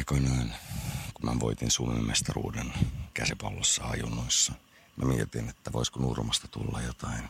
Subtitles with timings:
[0.00, 0.54] aikoinaan,
[1.14, 2.72] kun mä voitin Suomen mestaruuden
[3.14, 4.52] käsipallossa ajunnoissa,
[4.96, 7.28] mä mietin, että voisiko Nurmasta tulla jotain,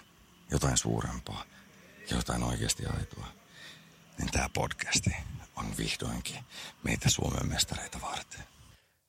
[0.50, 1.45] jotain suurempaa,
[2.11, 3.27] jotain oikeasti aitoa.
[4.19, 5.11] Niin tämä podcasti
[5.56, 6.45] on vihdoinkin
[6.85, 8.44] meitä Suomen mestareita varten.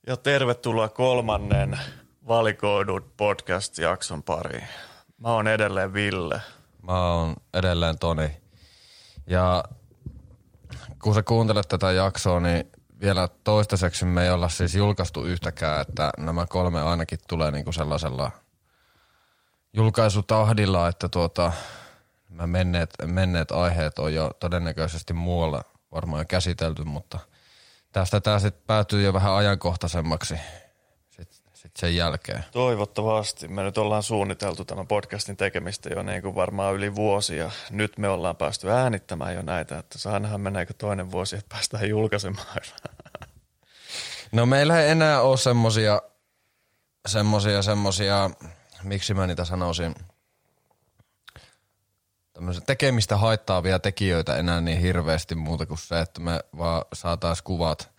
[0.07, 1.79] Ja tervetuloa kolmannen
[2.27, 4.67] valikoidut podcast-jakson pariin.
[5.17, 6.41] Mä oon edelleen Ville.
[6.81, 8.37] Mä oon edelleen Toni.
[9.27, 9.63] Ja
[11.03, 12.71] kun sä kuuntelet tätä jaksoa, niin
[13.01, 18.31] vielä toistaiseksi me ei olla siis julkaistu yhtäkään, että nämä kolme ainakin tulee niinku sellaisella
[19.73, 21.51] julkaisutahdilla, että tuota,
[22.29, 27.19] nämä menneet, menneet aiheet on jo todennäköisesti muualla varmaan käsitelty, mutta
[27.91, 30.35] tästä tämä sitten päätyy jo vähän ajankohtaisemmaksi
[31.09, 32.45] sit, sit sen jälkeen.
[32.51, 33.47] Toivottavasti.
[33.47, 37.97] Me nyt ollaan suunniteltu tämän podcastin tekemistä jo niin kuin varmaan yli vuosi ja nyt
[37.97, 42.57] me ollaan päästy äänittämään jo näitä, että saa nähdä meneekö toinen vuosi, että päästään julkaisemaan.
[44.31, 46.01] No meillä ei enää ole semmosia,
[47.07, 48.29] semmosia, semmosia,
[48.83, 49.95] miksi mä niitä sanoisin,
[52.33, 57.91] tämmöisiä tekemistä haittaavia tekijöitä enää niin hirveästi muuta kuin se, että me vaan saatais kuvat.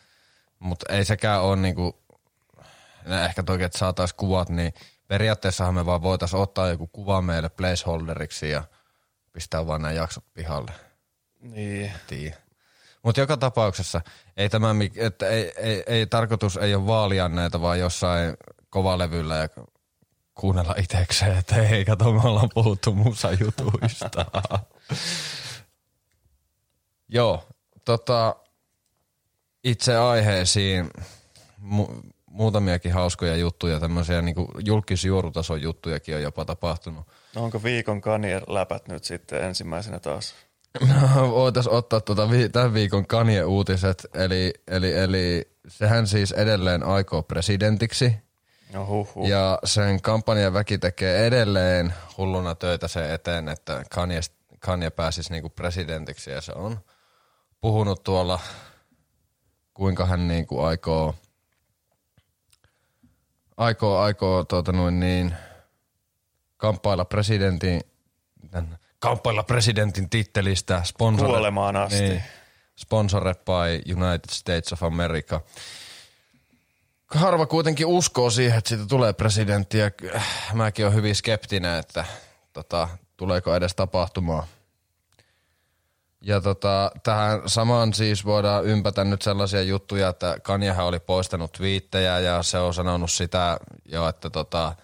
[0.59, 2.03] Mutta ei sekään ole niinku,
[3.05, 4.75] no ehkä toki, että saatais kuvat, niin
[5.09, 8.65] periaatteessahan me vaan voitais ottaa joku kuva meille placeholderiksi ja
[9.33, 10.73] pistää vaan nämä jaksot pihalle.
[11.41, 11.93] Niin.
[12.07, 12.42] Tiiä.
[13.03, 14.01] Mutta joka tapauksessa
[14.37, 18.37] ei, tämä, että ei, ei, ei, tarkoitus ei ole vaalia näitä, vaan jossain
[18.71, 19.49] kovalevyllä ja
[20.35, 24.27] kuunnella itsekseen, että hei, kato, me ollaan puhuttu musajutuista.
[27.09, 27.49] Joo,
[27.85, 28.37] tota,
[29.65, 30.91] itse aiheisiin
[31.61, 37.07] mu- muutamiakin hauskoja juttuja, tämmöisiä niin julkisjuorutason juttujakin on jopa tapahtunut.
[37.35, 40.35] No onko viikon kanier läpät nyt sitten ensimmäisenä taas?
[40.81, 47.23] No, voitais ottaa tuota vi- tämän viikon Kanye-uutiset, eli, eli, eli sehän siis edelleen aikoo
[47.23, 48.15] presidentiksi.
[48.73, 49.29] No huh, huh.
[49.29, 54.21] Ja sen kampanjan väki tekee edelleen hulluna töitä sen eteen, että Kanye,
[54.59, 56.79] Kanye pääsisi niinku presidentiksi ja se on
[57.61, 58.41] puhunut tuolla,
[59.75, 61.15] kuinka hän niinku aikoo,
[63.57, 65.35] aikoo, aikoo tuota noin niin,
[66.57, 67.81] kamppailla presidentin,
[69.03, 72.01] kamppailla presidentin tittelistä sponsor, Kuolemaan asti.
[72.01, 72.23] Niin,
[72.77, 75.41] sponsored by United States of America.
[77.15, 79.91] Harva kuitenkin uskoo siihen, että siitä tulee presidentti ja
[80.53, 82.05] mäkin olen hyvin skeptinen, että
[82.53, 84.47] tota, tuleeko edes tapahtumaan.
[86.21, 92.19] Ja tota, tähän samaan siis voidaan ympätä nyt sellaisia juttuja, että Kanjahan oli poistanut twiittejä
[92.19, 94.75] ja se on sanonut sitä jo, että, tota,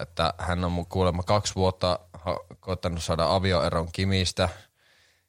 [0.00, 4.48] että hän on kuulemma kaksi vuotta ha- koittanut saada avioeron Kimistä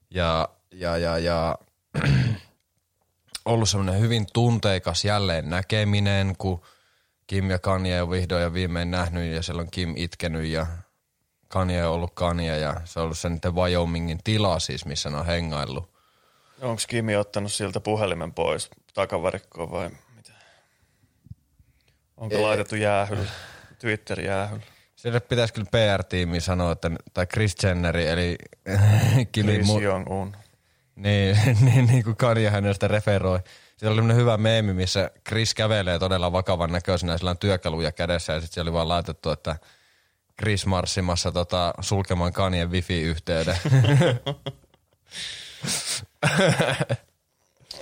[0.09, 1.57] ja, ja, ja, ja
[3.45, 6.61] ollut semmoinen hyvin tunteikas jälleen näkeminen, kun
[7.27, 10.67] Kim ja Kanye on vihdoin ja viimein nähnyt ja siellä on Kim itkenyt ja
[11.47, 15.17] Kanye on ollut Kanye ja se on ollut se niiden Wyomingin tila siis, missä ne
[15.17, 15.93] on hengaillut.
[16.61, 20.31] Onko Kimi ottanut siltä puhelimen pois takavarikkoon vai mitä?
[22.17, 22.41] Onko Ei.
[22.41, 23.27] laitettu jäähylle,
[23.79, 24.72] Twitter jäähylle?
[25.03, 28.35] Sille pitäisi kyllä PR-tiimi sanoa, että, tai Chris Jenneri, eli
[29.31, 30.35] Kimin Chris mu- Jong-un.
[30.95, 33.39] Niin, niin, niin kuin Kanye hänestä referoi.
[33.77, 38.39] Siellä oli hyvä meemi, missä Chris kävelee todella vakavan näköisenä, sillä on työkaluja kädessä ja
[38.39, 39.55] sitten siellä oli vaan laitettu, että
[40.39, 43.57] Chris marssimassa tota, sulkemaan Kanyen wifi-yhteyden.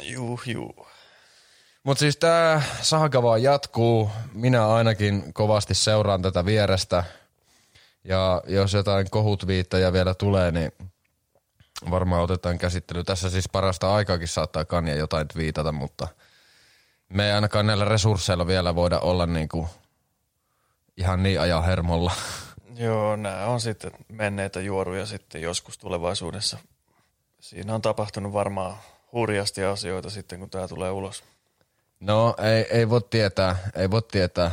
[0.02, 0.88] Juu, juu.
[1.84, 4.12] Mutta siis tämä saga vaan jatkuu.
[4.34, 7.04] Minä ainakin kovasti seuraan tätä vierestä.
[8.04, 10.72] Ja jos jotain kohutviittejä vielä tulee, niin
[11.90, 13.04] varmaan otetaan käsittely.
[13.04, 16.08] Tässä siis parasta aikaakin saattaa Kanye jotain viitata, mutta
[17.10, 19.70] me ei ainakaan näillä resursseilla vielä voida olla niinku
[20.98, 22.12] ihan niin ajan hermolla.
[22.76, 26.58] Joo, nämä on sitten menneitä juoruja sitten joskus tulevaisuudessa.
[27.40, 28.78] Siinä on tapahtunut varmaan
[29.14, 31.24] hurjasti asioita sitten, kun tämä tulee ulos.
[32.02, 34.52] No ei, ei voi tietää, ei voi tietää.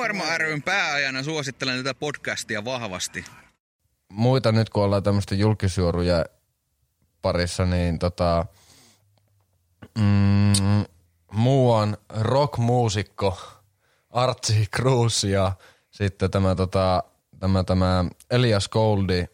[0.00, 3.24] Varma ryn pääajana suosittelen tätä podcastia vahvasti.
[4.08, 6.24] muita nyt kun ollaan tämmöistä julkisuoruja
[7.22, 8.46] parissa, niin tota,
[9.98, 10.84] mm,
[11.32, 13.38] muuan rockmuusikko
[14.10, 15.52] Archie Cruz ja
[15.90, 17.02] sitten tämä, tota,
[17.40, 19.26] tämä, tämä Elias Goldi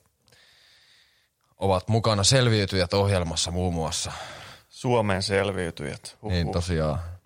[1.57, 4.13] ovat mukana selviytyjät ohjelmassa muun muassa.
[4.69, 6.17] Suomen selviytyjät.
[6.23, 6.33] Huhhuh.
[6.33, 7.18] Niin tosiaan.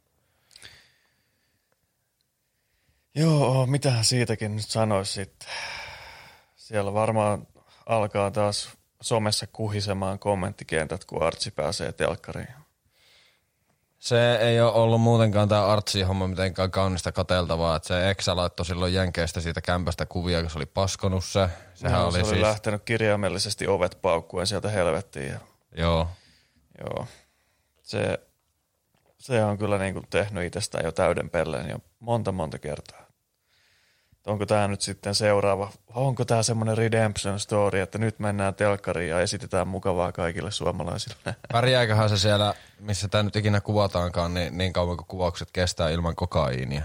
[3.15, 5.49] Joo, mitähän siitäkin nyt sanoisi sitten.
[6.57, 7.47] Siellä varmaan
[7.87, 8.71] alkaa taas
[9.01, 12.49] somessa kuhisemaan kommenttikentät, kun Artsi pääsee telkkariin.
[13.99, 18.95] Se ei ole ollut muutenkaan tämä artsi-homma mitenkään kaunista kateltavaa, että se Eksä laittoi silloin
[18.95, 21.49] Jenkeistä siitä kämpästä kuvia, kun se oli paskonut se.
[21.75, 22.41] Sehän no, oli, se oli siis...
[22.41, 25.29] lähtenyt kirjaimellisesti ovet paukkuen sieltä helvettiin.
[25.29, 25.39] Ja,
[25.77, 26.09] Joo.
[26.81, 27.07] joo,
[27.83, 28.19] se,
[29.19, 33.02] se on kyllä niin kuin tehnyt itsestään jo täyden pelleen jo monta monta kertaa.
[34.27, 39.21] Onko tämä nyt sitten seuraava, onko tämä semmoinen redemption story, että nyt mennään telkkariin ja
[39.21, 41.17] esitetään mukavaa kaikille suomalaisille.
[41.53, 46.17] Pärjääköhän se siellä, missä tämä nyt ikinä kuvataankaan, niin, niin kauan kuin kuvaukset kestää ilman
[46.17, 46.83] kokaiinia.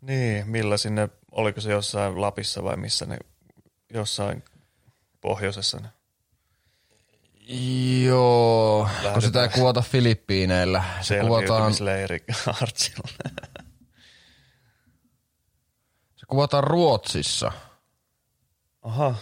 [0.00, 3.16] Niin, millä sinne, oliko se jossain Lapissa vai missä ne,
[3.94, 4.44] jossain
[5.20, 5.88] pohjoisessa ne?
[8.04, 9.22] Joo, kun Lähdetään.
[9.22, 10.84] sitä ei kuvata Filippiineillä.
[11.00, 11.72] Se kuvataan,
[12.62, 13.08] Artsilla.
[16.26, 17.52] se kuvataan Ruotsissa.
[18.82, 19.14] Aha,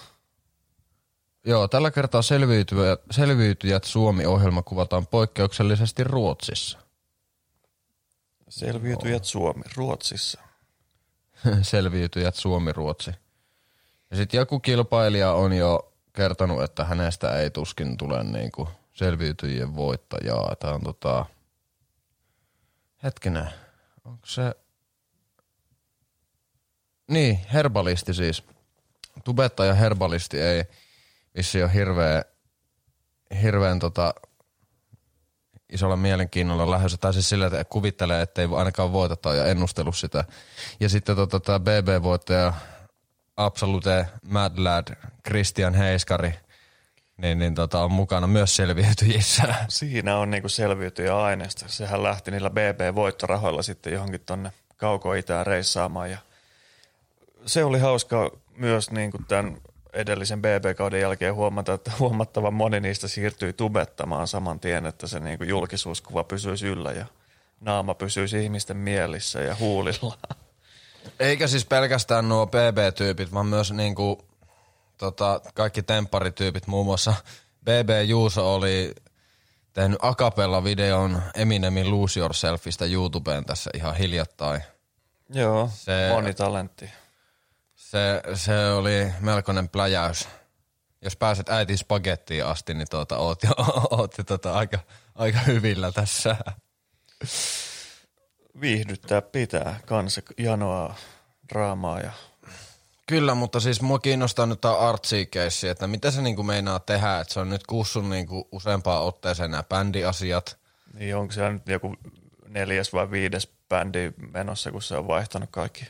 [1.46, 6.78] Joo, tällä kertaa selviytyjät, selviytyjät Suomi-ohjelma kuvataan poikkeuksellisesti Ruotsissa.
[8.48, 10.40] selviytyjät Suomi, Ruotsissa.
[11.62, 13.10] selviytyjät Suomi-Ruotsi.
[14.10, 20.56] Ja sitten joku kilpailija on jo kertonut, että hänestä ei tuskin tule niinku selviytyjien voittajaa.
[20.56, 21.26] Tämä on tota...
[23.02, 23.48] Hetkinen,
[24.04, 24.54] onko se...
[27.08, 28.42] Niin, herbalisti siis.
[29.24, 30.64] Tubettaja herbalisti ei
[31.36, 32.22] vissi ole hirveä,
[33.42, 34.14] hirveän tota,
[35.72, 36.98] isolla mielenkiinnolla lähdössä.
[36.98, 40.24] Tai siis sillä, että kuvittelee, että ei ainakaan voiteta ja ennustellut sitä.
[40.80, 42.52] Ja sitten tota, tämä BB-voittaja
[43.36, 44.96] Absolute Mad Lad
[45.26, 46.34] Christian Heiskari
[47.16, 49.54] niin, niin tota, on mukana myös selviytyjissä.
[49.68, 51.68] Siinä on niinku selviytyjä aineesta.
[51.68, 56.10] Sehän lähti niillä BB-voittorahoilla sitten johonkin tonne kauko-itään reissaamaan.
[56.10, 56.18] Ja
[57.46, 59.56] se oli hauska myös niinku tämän
[59.92, 65.44] edellisen BB-kauden jälkeen huomata, että huomattavan moni niistä siirtyi tubettamaan saman tien, että se niinku
[65.44, 67.06] julkisuuskuva pysyisi yllä ja
[67.60, 70.18] naama pysyisi ihmisten mielissä ja huulilla.
[71.20, 74.24] Eikä siis pelkästään nuo BB-tyypit, vaan myös niinku,
[74.98, 76.66] tota, kaikki tempparityypit.
[76.66, 77.14] Muun muassa
[77.64, 78.94] BB Juuso oli
[79.72, 84.62] tehnyt akapella-videon Eminemin Lose Yourselfista YouTubeen tässä ihan hiljattain.
[85.30, 86.08] Joo, Se- se...
[86.12, 86.90] monitalentti.
[87.94, 90.28] Se, se oli melkoinen pläjäys.
[91.02, 93.50] Jos pääset äitin spagettiin asti, niin tuota, oot, jo,
[93.98, 94.78] oot jo tota, aika,
[95.14, 96.36] aika hyvillä tässä.
[98.60, 100.94] Viihdyttää pitää kanssa janoa
[101.48, 102.10] draamaa ja
[103.06, 104.74] Kyllä, mutta siis mua kiinnostaa nyt tämä
[105.30, 109.50] keissi, että mitä se niinku meinaa tehdä, että se on nyt kussun niinku useampaan otteeseen
[109.50, 110.58] nämä bändiasiat.
[110.94, 111.96] Niin onko siellä nyt joku
[112.48, 115.84] neljäs vai viides bändi menossa, kun se on vaihtanut kaikki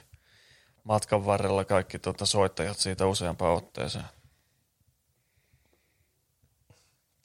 [0.84, 4.04] matkan varrella kaikki tuota, soittajat siitä useampaan otteeseen.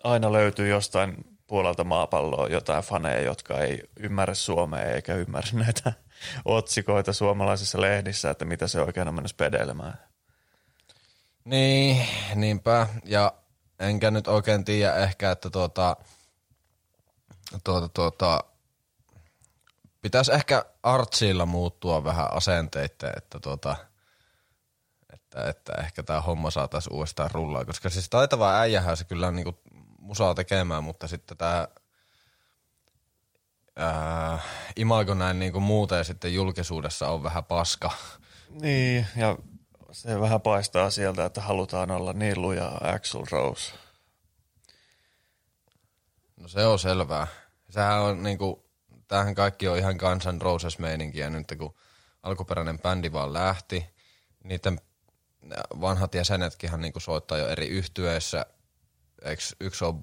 [0.04, 5.94] Aina löytyy jostain puolelta maapalloa jotain faneja, jotka ei ymmärrä suomea eikä ymmärrä näitä
[6.46, 10.00] otsikoita suomalaisissa lehdissä, että mitä se oikein on mennyt pedelemään.
[11.46, 12.88] Niin, niinpä.
[13.06, 13.34] Ja
[13.80, 15.98] enkä nyt oikein tiedä ehkä, että tuota,
[17.64, 18.44] tuota, tuota,
[20.02, 23.76] pitäisi ehkä artsilla muuttua vähän asenteita, että tuota,
[25.14, 29.60] että, että ehkä tämä homma saataisiin uudestaan rullaa, koska siis taitava äijähän se kyllä niinku
[30.00, 31.68] musaa tekemään, mutta sitten tämä
[34.76, 37.92] imago näin niinku muuten sitten julkisuudessa on vähän paska.
[38.50, 39.38] Niin, ja
[39.92, 43.74] se vähän paistaa sieltä, että halutaan olla niin luja Axel Rose.
[46.38, 47.28] No se on selvää.
[47.70, 48.69] Sehän on niinku,
[49.10, 51.76] tämähän kaikki on ihan kansan Roses meininkiä nyt, kun
[52.24, 53.86] alkuperäinen bändi vaan lähti.
[54.44, 54.82] Niiden
[55.82, 58.46] vanhat jäsenetkinhan niinku soittaa jo eri yhtyeissä.
[59.22, 60.02] Eiks yksi on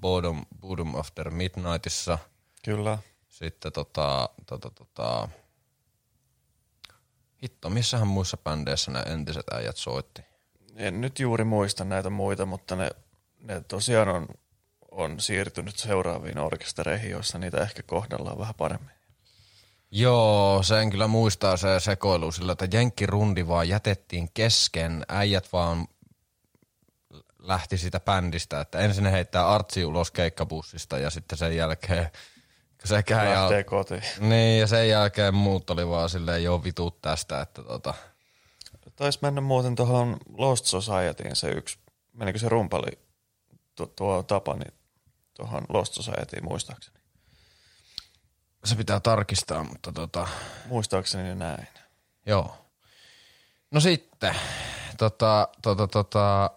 [0.61, 2.17] Bottom of the Midnightissa.
[2.65, 2.97] Kyllä.
[3.27, 5.29] Sitten tota, tota, tota,
[7.43, 10.21] hitto, missähän muissa bändeissä nämä entiset äijät soitti?
[10.75, 12.89] En nyt juuri muista näitä muita, mutta ne,
[13.39, 14.27] ne tosiaan on,
[14.91, 18.96] on siirtynyt seuraaviin orkestereihin, joissa niitä ehkä kohdellaan vähän paremmin.
[19.91, 25.87] Joo, sen kyllä muistaa se sekoilu sillä, että Jenkkirundi vaan jätettiin kesken, äijät vaan
[27.39, 32.11] lähti sitä bändistä, että ensin ne heittää Artsi ulos keikkabussista ja sitten sen jälkeen
[32.85, 34.03] sekä ja, kotiin.
[34.19, 37.93] niin, ja sen jälkeen muut oli vaan silleen joo vitut tästä, että tota,
[38.95, 41.79] Taisi mennä muuten tuohon Lost Societyin se yksi,
[42.13, 42.99] menikö se rumpali
[43.75, 44.65] tuo, tuo Tapani
[45.33, 46.96] tuohon Lost Societyin muistaakseni.
[48.67, 50.27] Se pitää tarkistaa, mutta tota,
[50.65, 51.67] Muistaakseni näin.
[52.25, 52.57] joo.
[53.71, 54.35] No sitten,
[54.97, 56.49] tota, tota, tota,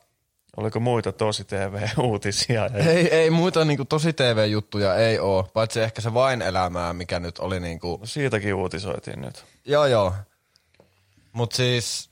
[0.57, 2.67] Oliko muita tosi TV-uutisia?
[2.89, 7.39] Ei, ei muita niinku tosi TV-juttuja ei oo, paitsi ehkä se vain elämää, mikä nyt
[7.39, 7.97] oli niinku...
[8.01, 9.45] No siitäkin uutisoitiin nyt.
[9.65, 10.15] Joo, joo.
[11.33, 12.09] Mut siis,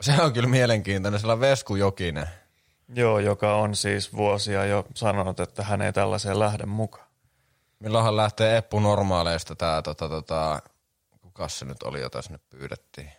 [0.00, 2.26] se on kyllä mielenkiintoinen, sillä Vesku Jokinen.
[2.94, 7.05] Joo, joka on siis vuosia jo sanonut, että hän ei tällaiseen lähde mukaan.
[7.78, 10.62] Milloinhan lähtee Eppu Normaaleista tää tota tota,
[11.20, 13.12] kukas se nyt oli, jota sinne pyydettiin?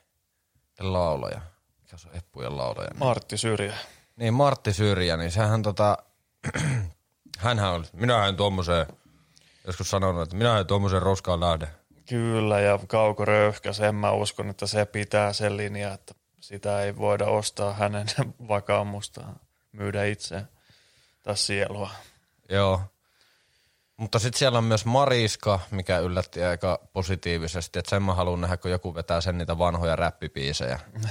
[0.79, 1.41] Laulaja.
[1.79, 2.89] Mikä se on Eppujen laulaja?
[2.95, 3.77] Martti Syrjä.
[4.15, 5.97] Niin Martti Syrjä, niin sehän tota,
[7.37, 8.87] hänhän oli, minä en tuommoiseen,
[9.67, 11.67] joskus sanonut, että minä en tuommoiseen roskaan lähde.
[12.09, 16.97] Kyllä, ja Kauko Röyhkäs, en mä uskon, että se pitää sen linjan, että sitä ei
[16.97, 18.07] voida ostaa hänen
[18.47, 19.39] vakaumustaan,
[19.71, 20.43] myydä itse
[21.23, 21.89] tai sielua.
[22.49, 22.81] Joo.
[23.97, 28.57] Mutta sitten siellä on myös Mariska, mikä yllätti aika positiivisesti, että sen mä haluan nähdä,
[28.57, 30.79] kun joku vetää sen niitä vanhoja räppipiisejä.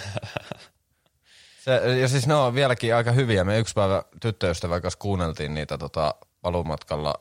[1.65, 3.45] Se, ja siis ne on vieläkin aika hyviä.
[3.45, 7.15] Me yksi päivä tyttöystävän kanssa kuunneltiin niitä tota, palumatkalla.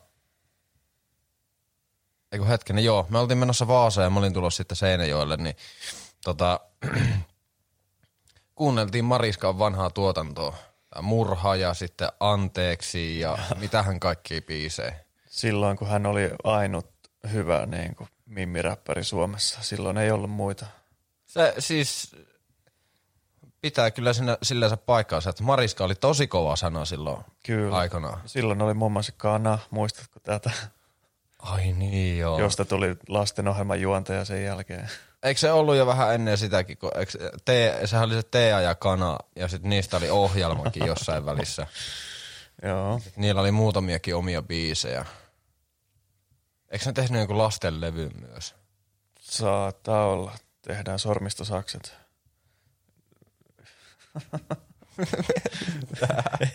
[2.31, 3.05] Eiku hetkinen, joo.
[3.09, 5.55] Me oltiin menossa Vaasaan ja mä olin tulossa sitten Seinäjoelle, niin
[6.23, 6.59] tota,
[8.55, 10.55] kuunneltiin Mariskan vanhaa tuotantoa.
[11.01, 15.04] Murha ja sitten Anteeksi ja mitähän kaikki biisejä.
[15.35, 16.87] Silloin, kun hän oli ainut
[17.31, 20.65] hyvä niin kuin mimmiräppäri Suomessa, silloin ei ollut muita.
[21.25, 22.15] Se siis
[23.61, 27.77] pitää kyllä sinä, sillänsä paikkaansa, että Mariska oli tosi kova sana silloin Kyllä.
[27.77, 28.21] aikanaan.
[28.25, 30.51] Silloin oli muun muassa Kana, muistatko tätä,
[31.39, 32.39] Ai niin joo.
[32.39, 34.89] josta tuli lastenohjelman juontaja sen jälkeen.
[35.23, 37.11] Eikö se ollut jo vähän ennen sitäkin, kun eikö,
[37.45, 41.67] te, sehän oli se Tea ja Kana ja sitten niistä oli ohjelmakin jossain välissä.
[42.67, 43.01] Joo.
[43.15, 45.05] Niillä oli muutamiakin omia biisejä.
[46.75, 48.55] Eikö ne tehnyt jonkun lastenlevyn myös?
[49.21, 50.37] Saattaa olla.
[50.61, 51.95] Tehdään sormistosakset.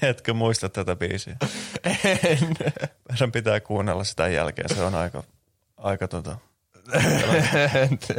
[0.03, 1.37] Etkö muista tätä biisiä?
[1.85, 2.57] En.
[3.09, 4.69] Meidän pitää kuunnella sitä jälkeen.
[4.75, 5.23] Se on aika,
[5.77, 6.37] aika tota,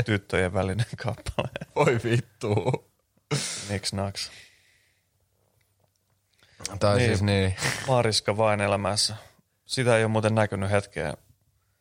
[0.06, 1.50] tyttöjen välinen kappale.
[1.76, 2.56] Voi vittu.
[3.70, 4.32] Niks naks.
[6.80, 7.10] Tai Niin.
[7.10, 7.56] siis niin.
[7.88, 9.16] Mariska vain elämässä.
[9.66, 11.14] Sitä ei ole muuten näkynyt hetkeen.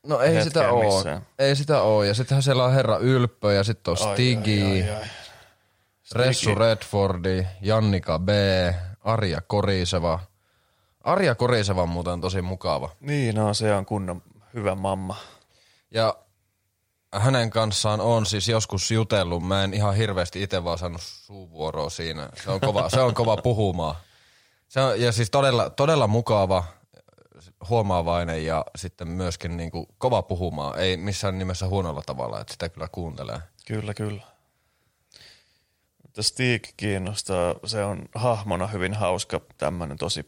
[0.07, 0.95] No ei sitä oo.
[0.95, 1.27] missään.
[1.39, 2.03] Ei sitä oo.
[2.03, 5.09] Ja sittenhän siellä on Herra Ylppö ja sitten on Ai, Stigi, ai, ai, ai.
[6.15, 8.29] Ressu Redfordi, Jannika B,
[9.01, 10.21] Arja Koriseva.
[11.05, 12.91] Arja Koriseva on muuten tosi mukava.
[13.01, 14.23] Niin, no se on kunnon
[14.55, 15.17] hyvä mamma.
[15.91, 16.15] Ja
[17.15, 19.47] hänen kanssaan on siis joskus jutellut.
[19.47, 22.29] Mä en ihan hirveästi itse vaan saanut suuvuoroa siinä.
[22.45, 23.95] Se on kova, se on kova puhumaan.
[24.69, 26.65] Se on, ja siis todella, todella mukava,
[27.69, 30.79] huomaavainen ja sitten myöskin niin kuin kova puhumaan.
[30.79, 33.39] Ei missään nimessä huonolla tavalla, että sitä kyllä kuuntelee.
[33.67, 34.23] Kyllä, kyllä.
[36.21, 37.55] Stig kiinnostaa.
[37.67, 40.27] Se on hahmona hyvin hauska, tämmöinen tosi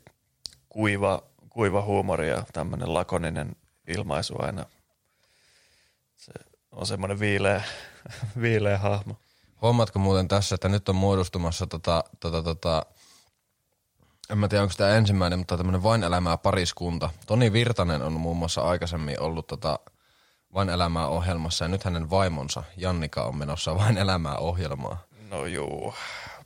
[0.69, 3.57] kuiva, kuiva huumori ja tämmöinen lakoninen
[3.89, 4.67] ilmaisu aina.
[6.17, 6.33] Se
[6.73, 7.63] on semmoinen viileä,
[8.43, 9.17] viileä hahmo.
[9.63, 12.87] Huomaatko muuten tässä, että nyt on muodostumassa tota, tota, tota,
[14.31, 17.11] en mä tiedä onko tämä ensimmäinen, mutta tämmöinen vain elämää pariskunta.
[17.27, 19.79] Toni Virtanen on muun muassa aikaisemmin ollut tota
[20.55, 25.05] vain elämää ohjelmassa ja nyt hänen vaimonsa Jannika on menossa vain elämää ohjelmaa.
[25.31, 25.95] No juu,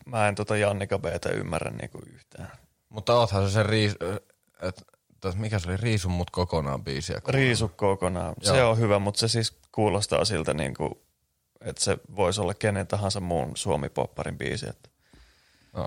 [0.05, 2.53] mä en tota Jannika Btä ymmärrä niinku yhtään.
[2.89, 3.97] Mutta oothan se se riis,
[4.63, 4.87] et,
[5.25, 7.21] et, mikä se oli, Riisun mut kokonaan biisiä.
[7.29, 8.35] Riisu kokonaan.
[8.45, 8.55] Joo.
[8.55, 11.03] Se on hyvä, mutta se siis kuulostaa siltä, niinku,
[11.61, 14.69] että se voisi olla kenen tahansa muun Suomi-popparin biisi.
[14.69, 14.89] Että
[15.73, 15.87] No.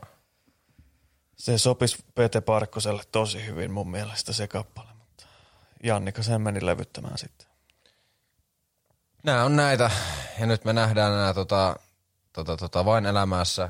[1.40, 5.26] Se sopisi Pete Parkkoselle tosi hyvin mun mielestä se kappale, mutta
[5.84, 7.48] Jannika sen meni levyttämään sitten.
[9.24, 9.92] Nämä on näitä,
[10.40, 11.76] ja nyt me nähdään nämä tota,
[12.34, 13.70] tota, tota, vain elämässä.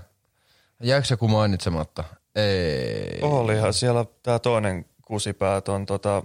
[0.84, 2.04] Jääkö joku mainitsematta?
[2.36, 3.20] Ei.
[3.22, 6.24] Olihan siellä tämä toinen kusipäät on tota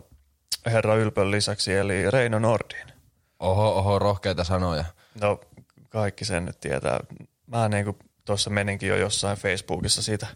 [0.66, 2.92] Herra Ylpön lisäksi, eli Reino Nordin.
[3.38, 4.84] Oho, oho, rohkeita sanoja.
[5.20, 5.40] No
[5.88, 7.00] kaikki sen nyt tietää.
[7.46, 10.26] Mä niinku tuossa meninkin jo jossain Facebookissa siitä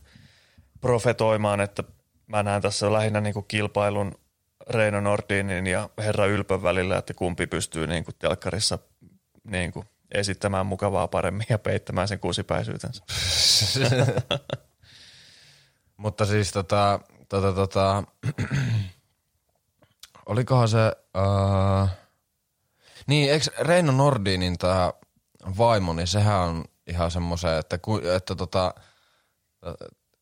[0.81, 1.85] profetoimaan, että
[2.27, 4.15] mä näen tässä lähinnä niinku kilpailun
[4.71, 8.79] Reino Nordinin ja Herra Ylpön välillä, että kumpi pystyy niinku telkkarissa
[9.45, 13.05] niinku esittämään mukavaa paremmin ja peittämään sen kusipäisyytensä.
[15.97, 18.03] Mutta siis tota, tota, tota,
[20.27, 21.89] olikohan se, uh,
[23.07, 24.93] niin eikö Reino Nordinin tämä
[25.59, 27.79] vaimo, niin sehän on ihan semmoisen, että,
[28.17, 28.75] että tota,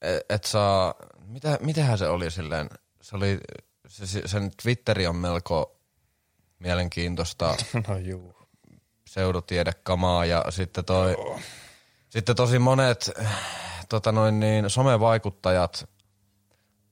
[0.06, 0.94] et, et saa,
[1.26, 2.70] mitä, mitähän se oli silleen,
[3.00, 3.38] se oli,
[3.88, 5.76] se, se- sen Twitteri on melko
[6.58, 7.56] mielenkiintoista
[7.88, 8.36] No juu.
[9.04, 11.16] pseudotiedekamaa ja sitten toi,
[12.08, 13.10] sitten tosi monet
[13.88, 15.88] tota noin niin, somevaikuttajat,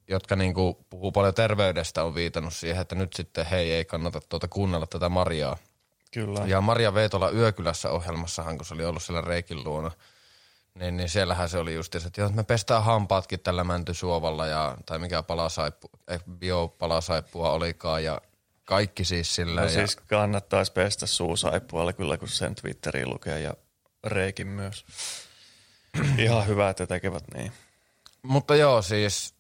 [0.09, 4.49] jotka niinku puhuu paljon terveydestä, on viitannut siihen, että nyt sitten hei ei kannata tuota
[4.49, 5.57] kuunnella tätä Mariaa.
[6.13, 6.41] Kyllä.
[6.47, 9.91] Ja Maria Veitola Yökylässä ohjelmassahan, kun se oli ollut siellä Reikin luona,
[10.75, 14.99] niin, niin siellähän se oli just, että joo, me pestään hampaatkin tällä mäntysuovalla ja, tai
[14.99, 18.21] mikä palasaippu, eh, biopalasaippua olikaan ja
[18.65, 19.61] kaikki siis sillä.
[19.61, 23.55] No ja, siis kannattaisi pestä suusaippualla kyllä, kun sen Twitteriin lukee ja
[24.05, 24.85] Reikin myös.
[26.19, 27.53] Ihan hyvä, että tekevät niin.
[28.23, 29.35] Mutta joo, siis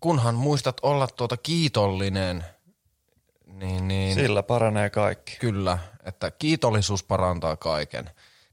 [0.00, 2.44] kunhan muistat olla tuota kiitollinen,
[3.46, 5.36] niin, niin Sillä paranee kaikki.
[5.40, 8.10] kyllä, että kiitollisuus parantaa kaiken.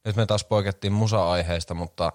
[0.09, 2.11] Nyt me taas poikettiin musa-aiheesta, mutta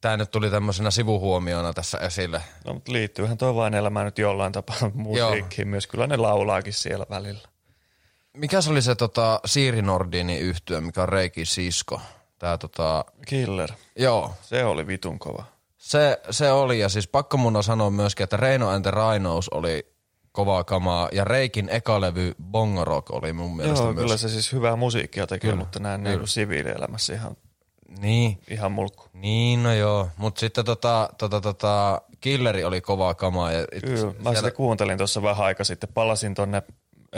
[0.00, 2.42] tämä nyt tuli tämmöisenä sivuhuomiona tässä esille.
[2.66, 5.86] No, mutta liittyyhän toi vain elämään nyt jollain tapaa musiikkiin myös.
[5.86, 7.48] Kyllä ne laulaakin siellä välillä.
[8.36, 12.00] Mikä se oli se tota, Siiri Nordinin yhtyö, mikä on Reiki Sisko?
[12.38, 13.72] Tää tota, Killer.
[13.96, 15.44] joo, Se oli vitun kova.
[15.78, 19.48] se, se oli ja siis pakko mun on sanoa myöskin, että Reino and the Rhinos
[19.48, 19.91] oli
[20.32, 24.04] kovaa kamaa ja Reikin eka levy Bongo Rock oli mun mielestä Joo, myös.
[24.04, 27.36] kyllä se siis hyvää musiikkia tekee, Kyllä, mutta näin niin siviilielämässä ihan,
[27.98, 29.04] Niin, ihan mulkku.
[29.12, 33.52] niin no joo, mutta sitten tota, tota, tota, Killeri oli kovaa kamaa.
[33.52, 35.88] Ja it- Kyllä, mä sitä kuuntelin tuossa vähän aika sitten.
[35.94, 36.62] Palasin tonne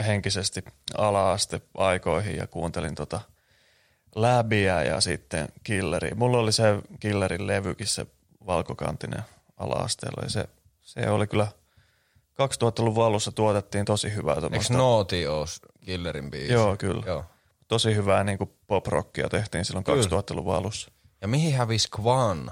[0.07, 0.63] henkisesti
[0.97, 3.21] ala-aste aikoihin ja kuuntelin tota
[4.15, 6.11] läbiä ja sitten killeri.
[6.15, 6.63] Mulla oli se
[6.99, 8.05] killerin levykin, se
[8.45, 9.23] valkokantinen
[9.57, 10.45] ala-asteella ja se,
[10.81, 11.47] se oli kyllä
[12.41, 14.73] 2000-luvun alussa tuotettiin tosi hyvää Eikö tuommoista.
[14.77, 15.45] Nooti ole
[15.85, 16.53] Killerin biisi?
[16.53, 17.03] Joo, kyllä.
[17.05, 17.25] Joo.
[17.67, 20.03] Tosi hyvää niin kuin pop-rockia tehtiin silloin Kyllä.
[20.03, 20.91] 2000-luvun alussa.
[21.21, 22.51] Ja mihin hävisi Kwan?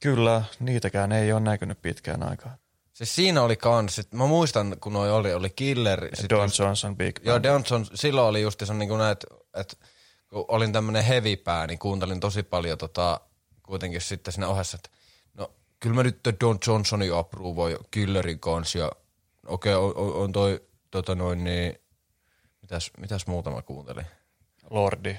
[0.00, 2.56] Kyllä, niitäkään ei ole näkynyt pitkään aikaan.
[2.92, 6.08] Siis siinä oli kans, sit mä muistan kun noi oli, oli Killer.
[6.14, 7.26] sit Don oli- Johnson Big Band.
[7.44, 9.26] Joo, Johnson, silloin oli just se niin että
[9.56, 9.78] et,
[10.30, 13.20] kun olin tämmönen heavy-pää, niin kuuntelin tosi paljon tota,
[13.62, 14.90] kuitenkin sitten siinä ohessa, että
[15.34, 15.50] no
[15.80, 18.92] kyllä mä nyt Don Johnsonin approvoin Killerin kanssa ja
[19.46, 21.78] okei, okay, on, on toi tota noin niin,
[22.62, 24.06] mitäs, mitäs muuta mä kuuntelin?
[24.70, 25.16] Lordi.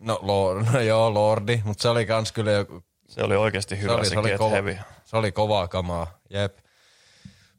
[0.00, 3.92] No, Lord, no joo, Lordi, mutta se oli kans kyllä joku, Se oli oikeasti hyvä
[3.92, 4.78] se oli, se oli, kova, heavy.
[5.04, 6.58] se oli kovaa kamaa, jep.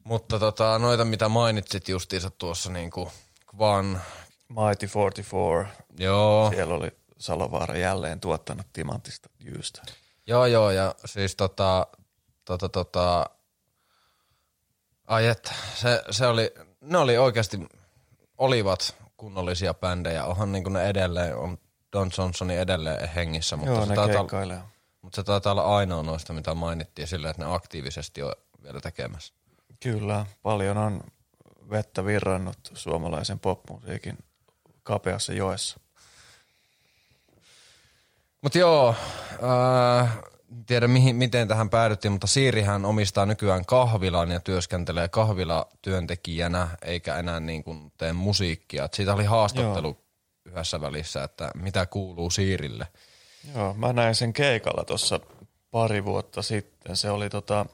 [0.04, 3.12] Mutta tota, noita mitä mainitsit justiinsa tuossa niinku,
[3.58, 4.00] vaan,
[4.48, 5.66] Mighty 44.
[5.98, 9.82] joo, Siellä oli Salovaara jälleen tuottanut timantista jyystä.
[10.26, 11.86] Joo, joo, ja siis tota,
[12.44, 13.30] tota, tota,
[15.08, 17.58] ai että, se, se oli, ne oli oikeasti,
[18.38, 21.58] olivat kunnollisia bändejä, onhan niinku ne edelleen, on
[21.92, 24.60] Don Johnsonin edelleen hengissä, mutta, Joo, se ne taitaa, keikkailee.
[25.02, 29.34] mutta se taitaa olla ainoa noista, mitä mainittiin sillä, että ne aktiivisesti on vielä tekemässä.
[29.80, 31.00] Kyllä, paljon on
[31.70, 34.18] vettä virrannut suomalaisen popmusiikin
[34.82, 35.80] kapeassa joessa.
[38.42, 38.94] Mutta joo,
[40.02, 40.18] äh,
[40.66, 47.40] tiedä mihin, miten tähän päädyttiin, mutta Siirihän omistaa nykyään kahvilan ja työskentelee kahvilatyöntekijänä, eikä enää
[47.40, 48.84] niin kuin tee musiikkia.
[48.84, 50.04] Et siitä oli haastattelu joo.
[50.44, 52.86] yhdessä välissä, että mitä kuuluu Siirille.
[53.54, 55.20] Joo, mä näin sen keikalla tuossa
[55.70, 56.96] pari vuotta sitten.
[56.96, 57.66] Se oli tota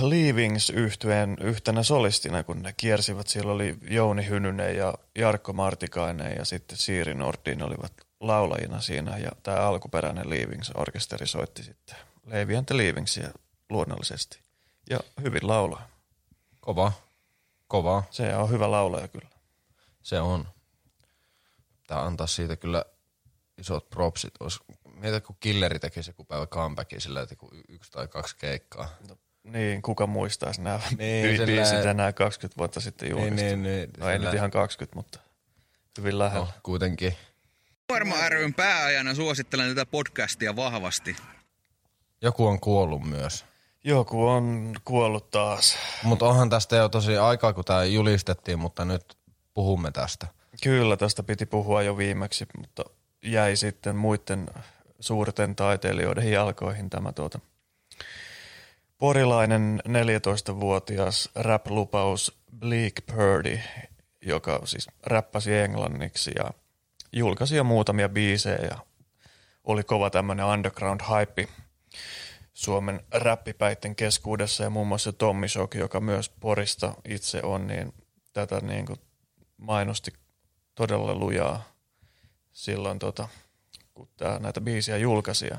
[0.00, 3.26] Leavings yhtyeen yhtenä solistina, kun ne kiersivät.
[3.26, 7.92] Siellä oli Jouni Hynynen ja Jarkko Martikainen ja sitten Siiri Nordin olivat
[8.26, 9.18] laulajina siinä.
[9.18, 13.28] Ja tämä alkuperäinen Leavings-orkesteri soitti sitten Levi and the Leavingsia
[13.70, 14.38] luonnollisesti.
[14.90, 15.88] Ja hyvin laulaa.
[16.60, 16.92] Kova,
[17.68, 19.28] kova, Se on hyvä laulaja kyllä.
[20.02, 20.48] se on.
[21.86, 22.84] Tää antaa siitä kyllä
[23.58, 24.34] isot propsit.
[24.40, 24.60] Ois,
[24.94, 28.88] mieti, kun Killeri tekisi joku päivä comebackin sillä, että y- yksi tai kaksi keikkaa.
[29.42, 33.44] Niin, kuka muistaisi nämä Niin, niin, sillä- biisit enää 20 vuotta sitten Niin, julkaistu.
[33.46, 35.18] niin, niin, no ei sillä- nyt ihan 20, mutta
[35.98, 36.46] hyvin lähellä.
[36.46, 37.16] No, kuitenkin.
[37.88, 41.16] Kuorma ryn pääajana suosittelen tätä podcastia vahvasti.
[42.22, 43.44] Joku on kuollut myös.
[43.84, 45.76] Joku on kuollut taas.
[46.02, 49.18] Mutta onhan tästä jo tosi aikaa, kun tämä julistettiin, mutta nyt
[49.54, 50.26] puhumme tästä.
[50.62, 52.84] Kyllä, tästä piti puhua jo viimeksi, mutta
[53.22, 54.46] jäi sitten muiden
[55.00, 57.40] suurten taiteilijoiden jalkoihin tämä tuota
[58.98, 63.60] porilainen 14-vuotias rap-lupaus Bleak Purdy,
[64.22, 66.50] joka siis räppäsi englanniksi ja
[67.16, 68.78] julkaisi jo muutamia biisejä ja
[69.64, 71.48] oli kova tämmöinen underground hype
[72.54, 77.94] Suomen räppipäitten keskuudessa ja muun muassa Tommi Shock, joka myös Porista itse on, niin
[78.32, 79.00] tätä niin kuin
[79.56, 80.12] mainosti
[80.74, 81.64] todella lujaa
[82.52, 83.28] silloin, tota,
[83.94, 85.46] kun tää, näitä biisiä julkaisi.
[85.46, 85.58] Ja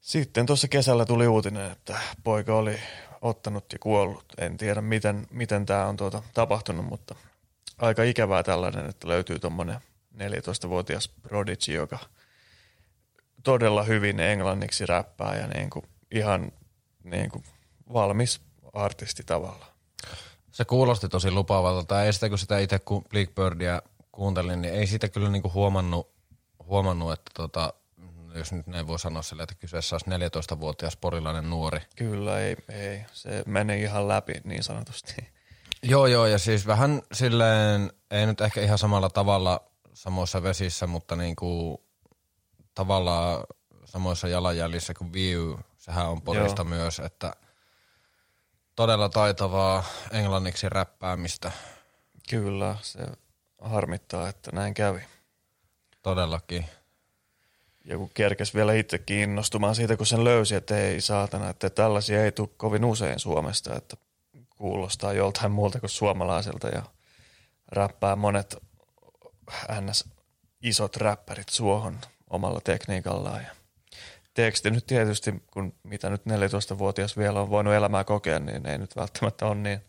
[0.00, 2.80] sitten tuossa kesällä tuli uutinen, että poika oli
[3.20, 4.24] ottanut ja kuollut.
[4.38, 7.14] En tiedä, miten, miten tämä on tuota, tapahtunut, mutta
[7.78, 9.80] aika ikävää tällainen, että löytyy tuommoinen
[10.16, 11.98] 14-vuotias prodigy, joka
[13.42, 16.52] todella hyvin englanniksi räppää ja niin kuin ihan
[17.04, 17.44] niin kuin
[17.92, 18.40] valmis
[18.72, 19.74] artisti tavallaan.
[20.52, 21.84] Se kuulosti tosi lupaavalta.
[21.84, 23.82] Tai ei sitä, kun sitä itse kun Bleakbirdia
[24.12, 26.10] kuuntelin, niin ei siitä kyllä niinku huomannut,
[26.66, 27.74] huomannut, että tota,
[28.34, 31.80] jos nyt näin voi sanoa sille, että kyseessä olisi 14-vuotias porilainen nuori.
[31.96, 33.04] Kyllä, ei, ei.
[33.12, 35.33] Se meni ihan läpi niin sanotusti.
[35.86, 39.60] Joo, joo, ja siis vähän silleen, ei nyt ehkä ihan samalla tavalla
[39.92, 41.80] samoissa vesissä, mutta niinku
[42.74, 43.44] tavallaan
[43.84, 46.68] samoissa jalanjäljissä kuin View, sehän on Porista joo.
[46.68, 47.32] myös, että
[48.76, 51.52] todella taitavaa englanniksi räppäämistä.
[52.30, 52.98] Kyllä, se
[53.60, 55.00] harmittaa, että näin kävi.
[56.02, 56.66] Todellakin.
[57.84, 62.24] Ja kun kerkes vielä itse kiinnostumaan siitä, kun sen löysi, että ei saatana, että tällaisia
[62.24, 63.96] ei tule kovin usein Suomesta, että
[64.54, 66.82] kuulostaa joltain muulta kuin suomalaiselta ja
[67.72, 68.56] räppää monet
[69.80, 70.04] ns.
[70.62, 73.42] isot räppärit suohon omalla tekniikallaan.
[73.42, 73.50] Ja
[74.34, 78.96] teksti nyt tietysti, kun mitä nyt 14-vuotias vielä on voinut elämää kokea, niin ei nyt
[78.96, 79.80] välttämättä ole niin,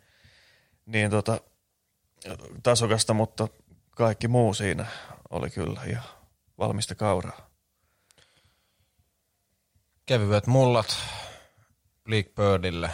[0.86, 1.39] niin tota,
[2.63, 3.47] tasokasta, mutta
[3.89, 4.86] kaikki muu siinä
[5.30, 6.04] oli kyllä ihan
[6.58, 7.49] valmista kauraa.
[10.06, 10.97] Kevyet mullat
[12.04, 12.89] Bleakbirdille.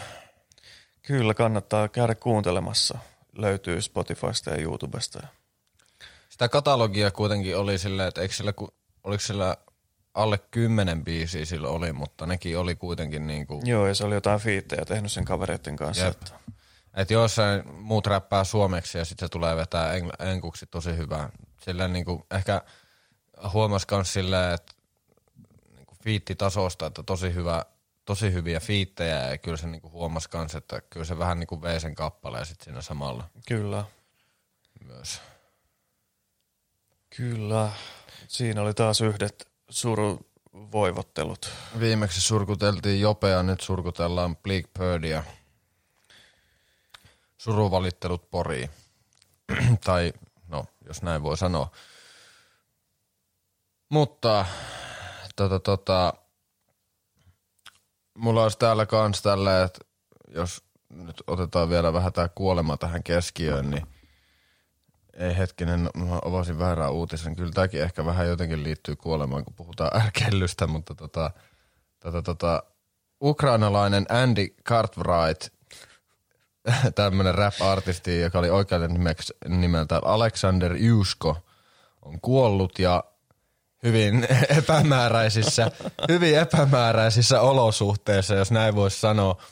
[1.02, 2.98] Kyllä kannattaa käydä kuuntelemassa.
[3.38, 5.26] Löytyy Spotifysta ja YouTubesta.
[6.28, 8.52] Sitä katalogia kuitenkin oli silleen, että eikö sillä,
[9.04, 9.56] oliko sillä
[10.14, 13.66] alle kymmenen biisiä sillä oli, mutta nekin oli kuitenkin niin kuin...
[13.66, 16.04] Joo, ja se oli jotain fiittejä tehnyt sen kavereiden kanssa.
[16.04, 16.14] Jep.
[16.14, 16.34] Että...
[16.94, 17.36] Et jos
[17.72, 21.30] muut räppää suomeksi ja sitten se tulee vetää engl- enkuksi tosi hyvää.
[21.64, 22.62] Silleen niin kuin ehkä
[23.52, 24.72] huomasi myös silleen, että
[25.76, 27.64] niin kuin fiittitasosta, että tosi hyvä,
[28.04, 31.46] tosi hyviä fiittejä ja kyllä se niin kuin huomasi myös, että kyllä se vähän niin
[31.46, 33.30] kuin vei sen kappaleen sitten siinä samalla.
[33.48, 33.84] Kyllä.
[34.84, 35.20] Myös.
[37.16, 37.70] Kyllä.
[38.28, 41.50] Siinä oli taas yhdet suruvoivottelut.
[41.80, 45.24] Viimeksi surkuteltiin Jopea, nyt surkutellaan Bleak Birdia.
[47.38, 48.70] Suruvalittelut Poriin.
[49.84, 50.12] tai
[50.48, 51.70] no, jos näin voi sanoa.
[53.88, 54.46] Mutta
[55.36, 56.14] tota, tota,
[58.18, 59.80] mulla olisi täällä kans tällä, että
[60.28, 63.86] jos nyt otetaan vielä vähän tämä kuolema tähän keskiöön, niin
[65.14, 67.36] ei hetkinen, mä avasin väärää uutisen.
[67.36, 71.30] Kyllä tämäkin ehkä vähän jotenkin liittyy kuolemaan, kun puhutaan ärkellystä, mutta tota,
[72.00, 72.62] tota, tota,
[73.22, 75.48] ukrainalainen Andy Cartwright,
[76.94, 78.48] tämmöinen rap-artisti, joka oli
[78.88, 81.36] nimeksi, nimeltä Alexander Jusko,
[82.02, 83.04] on kuollut ja
[83.82, 85.70] hyvin epämääräisissä,
[86.08, 89.42] hyvin epämääräisissä olosuhteissa, jos näin voisi sanoa.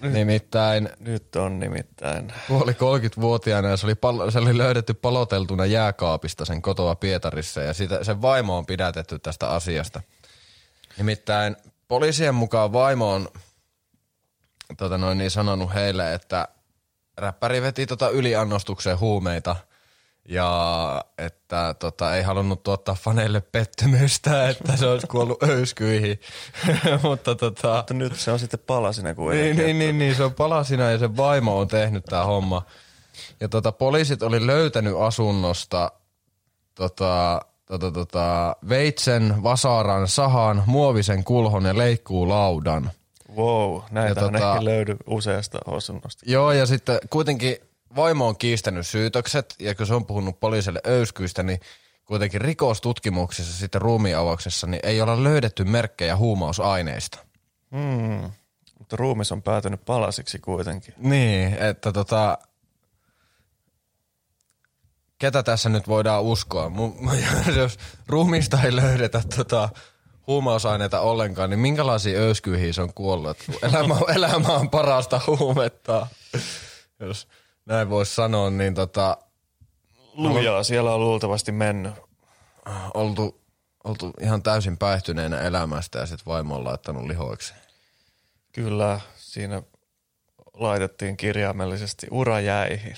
[0.00, 0.88] Nyt, nimittäin...
[1.00, 2.32] Nyt on nimittäin.
[2.48, 7.74] Puoli 30-vuotiaana ja se oli, pal- se oli löydetty paloteltuna jääkaapista sen kotoa Pietarissa ja
[7.74, 10.00] sitä, sen vaimo on pidätetty tästä asiasta.
[10.98, 11.56] Nimittäin
[11.88, 13.28] poliisien mukaan vaimo on
[14.76, 16.48] tota noin niin sanonut heille, että
[17.16, 19.56] räppäri veti tota yliannostukseen huumeita–
[20.28, 26.20] ja että tota, ei halunnut tuottaa faneille pettymystä, että se olisi kuollut öyskyihin.
[27.02, 30.34] Mutta, tota, Mutta nyt se on sitten palasina kuin niin, niin, niin, niin, se on
[30.34, 32.62] palasina ja se vaimo on tehnyt tämä homma.
[33.40, 35.92] Ja tota, poliisit oli löytänyt asunnosta
[36.74, 42.90] tota, tota, tota, veitsen, vasaran, sahan, muovisen kulhon ja leikkuulaudan.
[43.36, 46.24] Wow, näitä ja, tota, ei löydy useasta asunnosta.
[46.26, 47.56] Joo, ja sitten kuitenkin
[47.96, 51.60] vaimo on kiistänyt syytökset ja kun se on puhunut poliisille öyskyistä, niin
[52.04, 57.18] kuitenkin rikostutkimuksessa sitten ruumiavauksessa niin ei olla löydetty merkkejä huumausaineista.
[57.70, 58.30] Hmm.
[58.78, 60.94] Mutta ruumis on päätynyt palasiksi kuitenkin.
[60.96, 62.38] Niin, että tota,
[65.18, 66.72] ketä tässä nyt voidaan uskoa?
[67.56, 69.68] jos ruumista ei löydetä tota,
[70.26, 73.38] huumausaineita ollenkaan, niin minkälaisia öyskyihin se on kuollut?
[73.62, 76.06] Elämä, elämä on parasta huumetta.
[77.00, 77.28] Jos
[77.66, 79.16] näin voisi sanoa, niin tota...
[80.14, 81.94] Lujaa siellä on luultavasti mennyt.
[82.94, 83.40] Oltu,
[83.84, 87.54] oltu ihan täysin päihtyneenä elämästä ja sitten vaimo on laittanut lihoiksi.
[88.52, 89.62] Kyllä, siinä
[90.54, 92.96] laitettiin kirjaimellisesti urajäihin.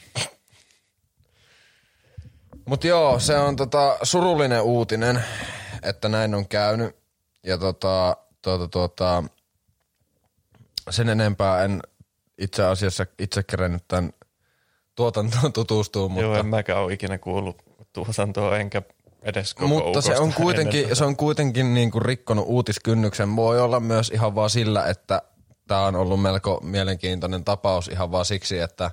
[2.65, 5.25] Mutta joo, se on tota surullinen uutinen,
[5.83, 6.97] että näin on käynyt.
[7.43, 9.25] Ja tota, tota, tota,
[10.91, 11.83] sen enempää en
[12.39, 14.13] itse asiassa itse kerennyt tämän
[14.97, 16.09] tuotantoon tutustuu.
[16.09, 16.23] Mutta...
[16.23, 18.83] Joo, en mäkään ole ikinä kuullut tuotantoa, enkä
[19.23, 23.37] edes koko Mutta se on kuitenkin, se on kuitenkin niin kuin rikkonut uutiskynnyksen.
[23.37, 25.23] Voi olla myös ihan vaan sillä, että
[25.67, 28.91] tämä on ollut melko mielenkiintoinen tapaus ihan vaan siksi, että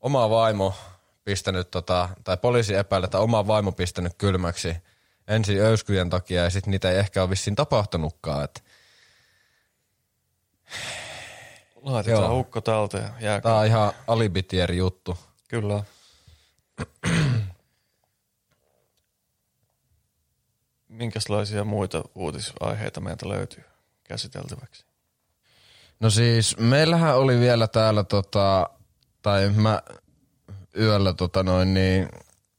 [0.00, 0.74] oma vaimo
[1.24, 4.76] pistänyt, tota, tai poliisi epäilee, että oma vaimo pistänyt kylmäksi
[5.28, 8.44] ensin öyskyjen takia ja sitten niitä ei ehkä ole vissiin tapahtunutkaan.
[8.44, 8.64] Et
[11.86, 12.38] Laitetaan Joo.
[12.38, 13.10] ukko talteen.
[13.20, 13.42] Jääkö?
[13.48, 15.18] tää on ihan alibitieri juttu.
[15.48, 15.84] Kyllä.
[20.88, 23.64] Minkälaisia muita uutisaiheita meiltä löytyy
[24.04, 24.84] käsiteltäväksi?
[26.00, 28.70] No siis meillähän oli vielä täällä tota,
[29.22, 29.82] tai mä
[30.78, 32.08] yöllä tota noin niin,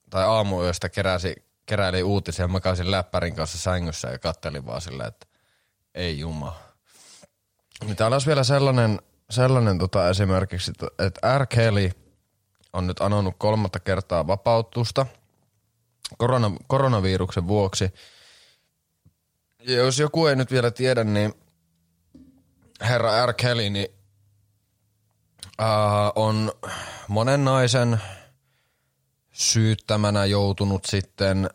[0.10, 1.36] tai aamuyöstä keräsi,
[1.66, 5.28] keräilin uutisia, makasin läppärin kanssa sängyssä ja kattelin vaan silleen, että
[5.96, 6.60] ei juma.
[7.86, 11.46] Niin täällä olisi vielä sellainen, sellainen tota esimerkiksi, että R.
[11.46, 11.92] Kelly
[12.74, 15.06] on nyt anonut kolmatta kertaa vapautusta
[16.18, 17.94] korona, koronaviruksen vuoksi.
[19.60, 21.34] Ja jos joku ei nyt vielä tiedä, niin
[22.82, 23.34] herra R.
[23.34, 23.88] Kelly niin,
[25.62, 25.68] äh,
[26.16, 26.52] on
[27.08, 28.02] monen naisen
[29.32, 31.50] syyttämänä joutunut sitten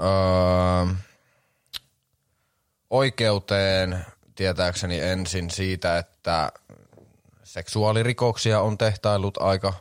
[0.00, 0.96] äh,
[2.90, 6.52] oikeuteen tietääkseni ensin siitä, että
[7.44, 9.72] seksuaalirikoksia on tehtailut aika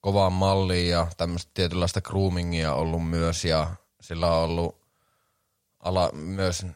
[0.00, 3.70] kovaan malliin ja tämmöistä tietynlaista groomingia ollut myös ja
[4.00, 4.80] sillä on ollut
[5.80, 6.66] ala, myös,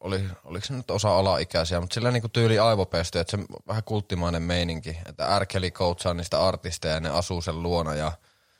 [0.00, 3.84] oli, oliko se nyt osa alaikäisiä, mutta sillä niinku tyyli aivopesty, että se on vähän
[3.84, 8.12] kulttimainen meininki, että ärkeli coachaa niistä artisteja ja ne asuu sen luona ja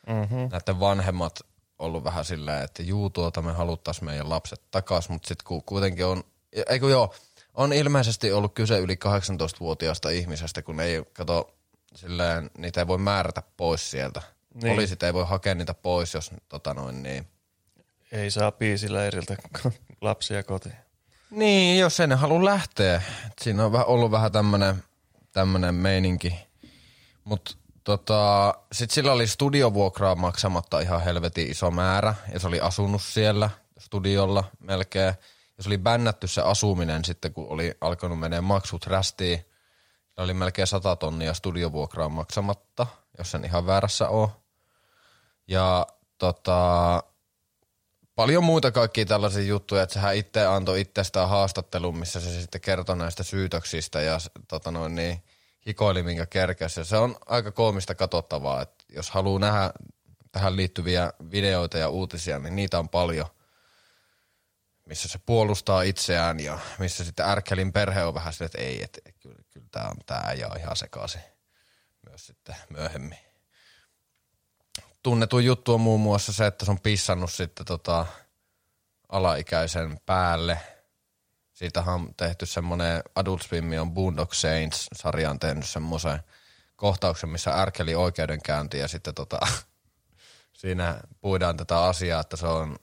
[0.07, 0.49] mm-hmm.
[0.51, 1.41] näiden vanhemmat
[1.79, 6.25] ollut vähän silleen, että juu tuota me haluttais meidän lapset takas, mutta sitten kuitenkin on,
[6.69, 7.15] eikö joo,
[7.61, 11.55] on ilmeisesti ollut kyse yli 18-vuotiaasta ihmisestä, kun ei kato
[11.95, 14.23] silleen, niitä ei voi määrätä pois sieltä.
[14.55, 14.75] Niin.
[14.75, 17.27] Poliisit ei voi hakea niitä pois, jos tota noin niin.
[18.13, 19.37] Ei saa biisillä eriltä
[20.01, 20.75] lapsia kotiin.
[21.31, 23.03] Niin, jos ei ne halua lähteä.
[23.41, 24.85] Siinä on ollut vähän tämmönen,
[25.33, 26.35] tämmönen meininki.
[27.25, 32.15] Mutta tota, sit sillä oli studiovuokraa maksamatta ihan helvetin iso määrä.
[32.33, 35.15] Ja se oli asunut siellä studiolla melkein.
[35.61, 39.39] Ja se oli bännätty se asuminen sitten, kun oli alkanut menee maksut rästiin.
[40.15, 42.87] Se oli melkein 100 tonnia studiovuokraa maksamatta,
[43.19, 44.43] jos sen ihan väärässä oo.
[45.49, 45.87] Ja
[46.19, 47.03] tota,
[48.15, 52.97] paljon muita kaikkia tällaisia juttuja, että sehän itse antoi itsestään haastattelun, missä se sitten kertoi
[52.97, 54.19] näistä syytöksistä ja
[54.49, 55.23] tota noin niin,
[55.67, 56.81] hikoili minkä kerkesi.
[56.81, 59.71] Ja se on aika koomista katsottavaa, että jos haluaa nähdä
[60.33, 63.27] tähän liittyviä videoita ja uutisia, niin niitä on paljon,
[64.91, 69.01] missä se puolustaa itseään ja missä sitten Ärkelin perhe on vähän silleen, että ei, että
[69.21, 71.21] kyllä, kyllä tämä tämä äijä on ihan sekaisin
[72.09, 73.19] myös sitten myöhemmin
[75.03, 78.07] tunnetun juttu on muun muassa se, että se on pissannut sitten tota
[79.09, 80.61] alaikäisen päälle.
[81.53, 86.21] Siitähän on tehty semmoinen Adult Swim on Boondock Saints-sarja on tehnyt semmoisen
[86.77, 89.39] kohtauksen, missä ärkeli oikeudenkäynti ja sitten tota,
[90.61, 92.77] siinä puidaan tätä asiaa, että se on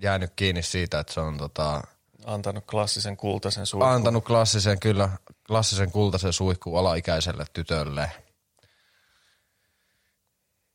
[0.00, 1.82] jäänyt kiinni siitä, että se on tota,
[2.24, 3.92] Antanut klassisen kultaisen suihkun.
[3.92, 5.08] antanut klassisen, kyllä,
[5.46, 8.10] klassisen kultaisen suihkuun alaikäiselle tytölle.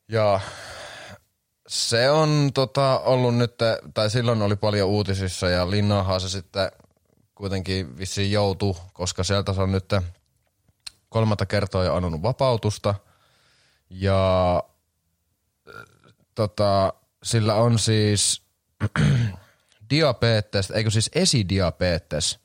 [0.08, 0.40] Ja
[1.68, 3.56] se on tota, ollut nyt,
[3.94, 6.72] tai silloin oli paljon uutisissa ja Linnahan se sitten
[7.36, 9.94] kuitenkin vissiin joutui, koska sieltä se on nyt
[11.10, 12.96] kolmatta kertaa jo anonut vapautusta.
[13.90, 14.64] Ja
[16.36, 18.49] tota, sillä on siis
[19.90, 22.40] diabetes, eikö siis esidiabetes.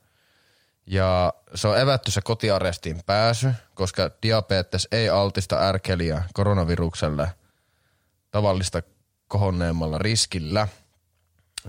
[0.86, 7.32] Ja se on evätty se kotiarestiin pääsy, koska diabetes ei altista ärkeliä koronavirukselle
[8.30, 8.82] tavallista
[9.28, 10.68] kohonneemmalla riskillä.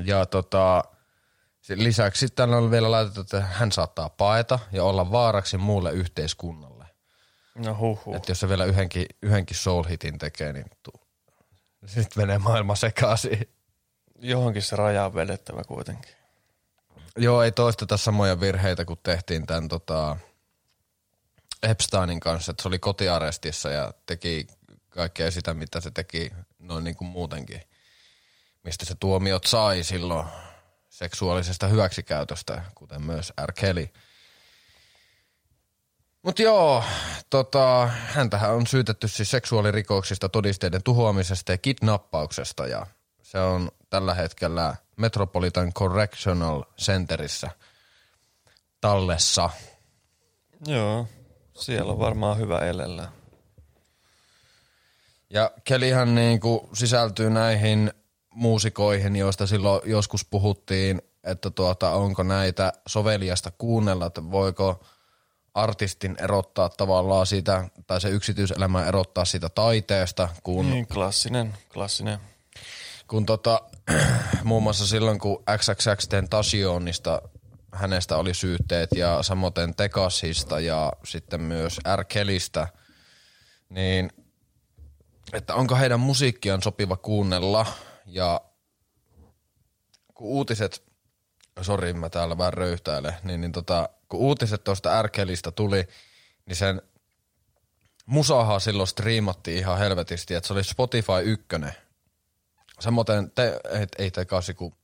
[0.05, 0.83] Ja tota,
[1.69, 6.85] lisäksi tänne on vielä laitettu, että hän saattaa paeta ja olla vaaraksi muulle yhteiskunnalle.
[7.55, 8.15] No huhu.
[8.15, 10.65] Että jos se vielä yhdenkin, yhdenkin soul hitin tekee, niin
[11.85, 13.54] sitten menee maailma sekaisin.
[14.19, 16.11] Johonkin se raja on vedettävä kuitenkin.
[17.17, 20.17] Joo, ei toisteta samoja virheitä kuin tehtiin tämän tota,
[21.63, 24.47] Epsteinin kanssa, että se oli kotiarestissa ja teki
[24.89, 27.61] kaikkea sitä, mitä se teki noin niin kuin muutenkin.
[28.63, 30.27] Mistä se tuomiot sai silloin
[30.89, 33.51] seksuaalisesta hyväksikäytöstä, kuten myös R.
[33.53, 33.89] Kelly.
[36.21, 36.83] Mutta joo,
[37.29, 42.87] tota, häntähän on syytetty siis seksuaalirikoksista, todisteiden tuhoamisesta ja kidnappauksesta ja
[43.35, 47.51] se on tällä hetkellä Metropolitan Correctional Centerissä
[48.81, 49.49] tallessa.
[50.67, 51.07] Joo,
[51.53, 53.11] siellä on varmaan hyvä elellä.
[55.29, 57.93] Ja Kelihän niinku sisältyy näihin
[58.29, 64.83] muusikoihin, joista silloin joskus puhuttiin, että tuota, onko näitä soveliasta kuunnella, että voiko
[65.53, 72.34] artistin erottaa tavallaan sitä, tai se yksityiselämä erottaa siitä taiteesta, kun Niin, klassinen, klassinen.
[73.07, 73.61] Kun tota,
[74.43, 77.21] muun muassa silloin kun XXX Tentacionista
[77.71, 82.03] hänestä oli syytteet ja samoin Tekasista ja sitten myös R.
[82.03, 82.67] Kelistä,
[83.69, 84.11] niin
[85.33, 87.65] että onko heidän musiikkiaan sopiva kuunnella
[88.05, 88.41] ja
[90.13, 90.83] kun uutiset,
[91.61, 95.09] sori mä täällä vähän röyhtäilen, niin, niin tota, kun uutiset tuosta R.
[95.09, 95.87] Kelistä tuli,
[96.45, 96.81] niin sen
[98.05, 101.73] musahaa silloin striimattiin ihan helvetisti, että se oli Spotify ykkönen.
[102.79, 104.75] Samoin te, ei, ei Tekasi, kun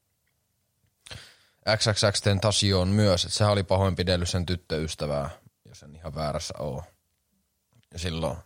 [1.77, 5.30] XXX Tentacion myös, että sehän oli pahoinpidellyt sen tyttöystävää,
[5.65, 6.84] jos en ihan väärässä oo.
[7.93, 8.38] Ja silloin.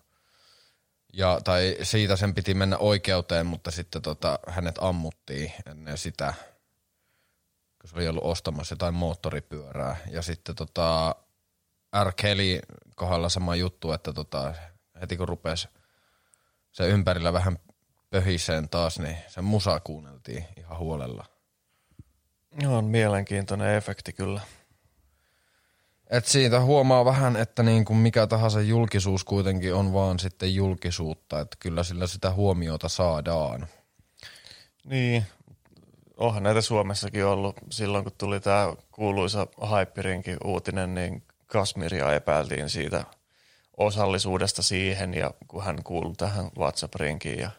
[1.14, 6.34] Ja, tai siitä sen piti mennä oikeuteen, mutta sitten tota, hänet ammuttiin ennen sitä,
[7.82, 9.98] kun se oli ollut ostamassa jotain moottoripyörää.
[10.12, 11.16] Ja sitten tota,
[12.04, 12.12] R.
[12.16, 12.60] Kelly
[12.96, 14.54] kohdalla sama juttu, että tota,
[15.02, 15.68] heti kun rupesi
[16.72, 17.60] se ympärillä vähän
[18.16, 21.26] pöhiseen taas, niin se musa kuunneltiin ihan huolella.
[22.68, 24.42] On mielenkiintoinen efekti kyllä.
[26.10, 31.40] Et siitä huomaa vähän, että niin kuin mikä tahansa julkisuus kuitenkin on vaan sitten julkisuutta,
[31.40, 33.68] että kyllä sillä sitä huomiota saadaan.
[34.86, 35.26] Niin,
[36.18, 37.56] onhan näitä Suomessakin ollut.
[37.70, 43.04] Silloin kun tuli tämä kuuluisa Hyperinkin uutinen, niin Kasmiria epäiltiin siitä
[43.78, 47.52] osallisuudesta siihen ja kun hän kuului tähän WhatsApp-rinkiin ja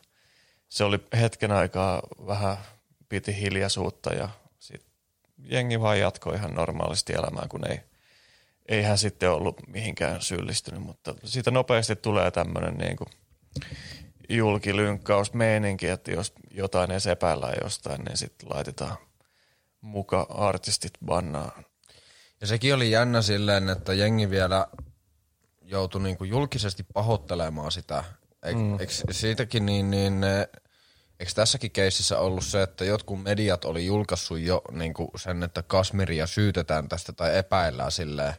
[0.68, 2.56] se oli hetken aikaa vähän
[3.08, 4.28] piti hiljaisuutta ja
[5.38, 7.80] jengi vaan jatkoi ihan normaalisti elämään, kun ei,
[8.68, 13.08] ei hän sitten ollut mihinkään syyllistynyt, mutta siitä nopeasti tulee tämmöinen niin kuin
[14.28, 18.96] julkilynkkausmeininki, että jos jotain edes epäillään jostain, niin sitten laitetaan
[19.80, 21.64] muka artistit bannaan.
[22.40, 24.66] Ja sekin oli jännä silleen, että jengi vielä
[25.62, 28.04] joutui niin kuin julkisesti pahoittelemaan sitä.
[28.42, 28.80] Eikö, mm.
[28.80, 30.24] eikö siitäkin niin, niin
[31.20, 35.62] Eikö tässäkin keississä ollut se, että jotkut mediat oli julkaissut jo niin kuin sen, että
[35.62, 38.34] Kasmiria syytetään tästä tai epäillään silleen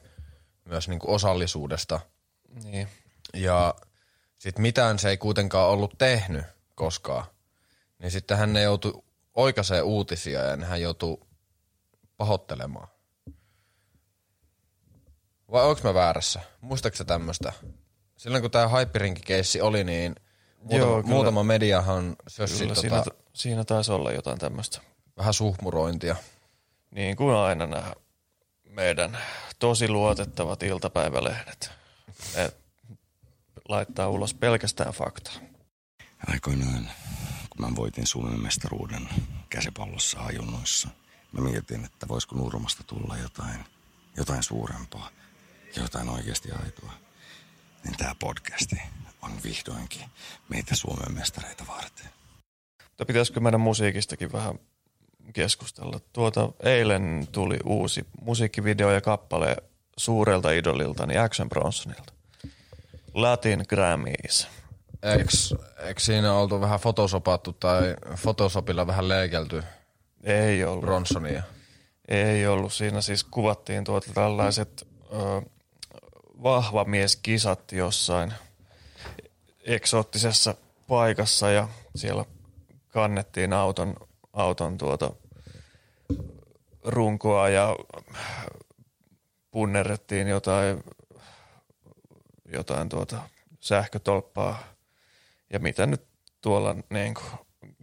[0.65, 1.99] myös niin kuin osallisuudesta.
[2.63, 2.88] Niin.
[3.33, 3.75] Ja
[4.39, 7.25] sitten mitään se ei kuitenkaan ollut tehnyt koskaan.
[7.99, 11.17] Niin sitten hän ne joutui oikaisee uutisia ja hän joutui
[12.17, 12.88] pahoittelemaan.
[15.51, 16.41] Vai onko mä väärässä?
[16.62, 17.53] Muistaaksä tämmöistä?
[18.17, 20.15] Silloin kun tämä Hyperinki-keissi oli, niin–
[20.62, 21.13] Muutama, Joo, kyllä.
[21.15, 23.03] muutama mediahan sössi kyllä, tota, siinä,
[23.34, 24.82] siinä taisi olla jotain tämmöistä.
[25.17, 26.15] Vähän suhmurointia.
[26.91, 27.93] Niin kuin aina nämä
[28.69, 29.17] meidän
[29.60, 31.71] tosi luotettavat iltapäivälehdet.
[32.36, 32.51] Ne
[33.69, 35.34] laittaa ulos pelkästään faktaa.
[36.27, 36.89] Aikoinaan,
[37.49, 39.10] kun mä voitin Suomen mestaruuden
[39.49, 40.89] käsipallossa ajunnoissa,
[41.32, 43.65] mä mietin, että voisiko Nurmasta tulla jotain,
[44.17, 45.10] jotain suurempaa
[45.75, 47.06] ja jotain oikeasti aitoa.
[47.83, 48.75] Niin tämä podcasti
[49.21, 50.05] on vihdoinkin
[50.49, 52.09] meitä Suomen mestareita varten.
[52.83, 54.59] Mutta pitäisikö meidän musiikistakin vähän
[55.33, 55.99] keskustella?
[56.13, 59.57] Tuota, eilen tuli uusi musiikkivideo ja kappale
[59.97, 62.13] suurelta idolilta, niin Action Bronsonilta.
[63.13, 64.47] Latin Grammys.
[65.03, 65.31] Eikö,
[65.87, 69.63] eikö siinä oltu vähän fotosopattu tai fotosopilla vähän leikelty?
[70.23, 70.85] Ei ollut.
[70.85, 71.43] Bronsonia.
[72.07, 72.73] Ei ollut.
[72.73, 75.41] Siinä siis kuvattiin tuota tällaiset ö,
[76.43, 78.34] vahvamieskisat jossain–
[79.67, 80.56] eksoottisessa
[80.88, 82.26] paikassa ja siellä
[82.88, 83.95] kannettiin auton,
[84.34, 85.12] auton tuota
[86.84, 87.76] runkoa ja
[89.52, 90.84] punnerrettiin jotain,
[92.54, 93.21] jotain tuota
[93.60, 94.63] sähkötolppaa.
[95.54, 96.08] Ja mitä nyt
[96.41, 97.26] tuolla niin kuin,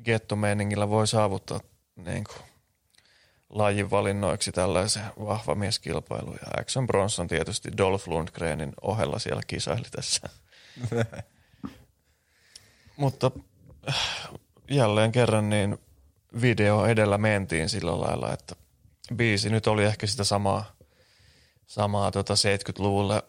[0.05, 1.61] gettomeiningillä voi saavuttaa
[1.97, 2.54] niin kuin,
[3.55, 6.33] lajin valinnoiksi tällaisen vahva mieskilpailu.
[6.33, 10.29] Ja Axon Bronson tietysti Dolph Lundgrenin ohella siellä kisaili tässä.
[12.97, 13.31] Mutta
[13.89, 14.29] äh,
[14.71, 15.79] jälleen kerran niin
[16.41, 18.55] video edellä mentiin sillä lailla, että
[19.15, 20.65] biisi nyt oli ehkä sitä samaa,
[21.67, 23.23] samaa tota 70-luvulle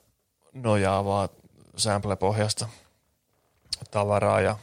[0.53, 1.29] nojaavaa
[1.77, 2.69] sample-pohjasta
[3.91, 4.57] tavaraa ja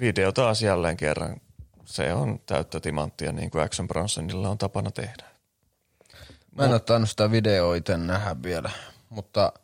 [0.00, 1.40] video taas jälleen kerran.
[1.86, 5.24] Se on täyttä timanttia niin kuin Action Bronsonilla on tapana tehdä.
[6.52, 8.70] Mä en ottanut sitä videoa itse nähdä vielä,
[9.10, 9.52] mutta–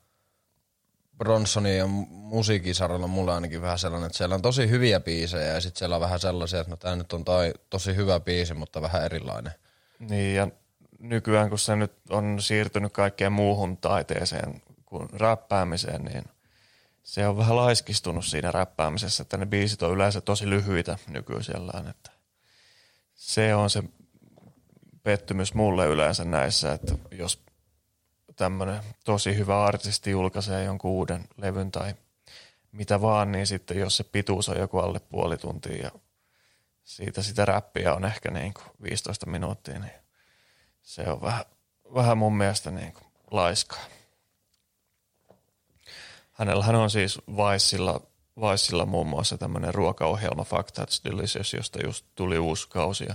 [1.22, 5.78] Bronsonin ja musiikisaralla mulla ainakin vähän sellainen, että siellä on tosi hyviä biisejä ja sitten
[5.78, 9.04] siellä on vähän sellaisia, että no tää nyt on toi tosi hyvä biisi, mutta vähän
[9.04, 9.52] erilainen.
[9.98, 10.48] Niin ja
[10.98, 16.24] nykyään kun se nyt on siirtynyt kaikkeen muuhun taiteeseen kuin räppäämiseen, niin
[17.02, 22.10] se on vähän laiskistunut siinä räppäämisessä, että ne biisit on yleensä tosi lyhyitä nykyisellään, että
[23.14, 23.82] se on se
[25.02, 27.44] pettymys mulle yleensä näissä, että jos
[28.36, 31.94] tämmöinen tosi hyvä artisti julkaisee jonkun uuden levyn tai
[32.72, 35.90] mitä vaan, niin sitten jos se pituus on joku alle puoli tuntia ja
[36.84, 39.92] siitä sitä räppiä on ehkä niin kuin 15 minuuttia, niin
[40.82, 41.44] se on vähän,
[41.94, 43.84] vähän mun mielestä niin kuin laiskaa.
[46.42, 48.00] Hänellähän on siis Vaissilla,
[48.40, 53.04] Vaissilla muun muassa tämmöinen ruokaohjelma Fact That's Delicious, josta just tuli uusi kausi.
[53.08, 53.14] Ja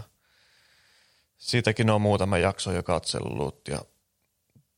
[1.38, 3.68] siitäkin on muutama jakso jo katsellut.
[3.68, 3.80] Ja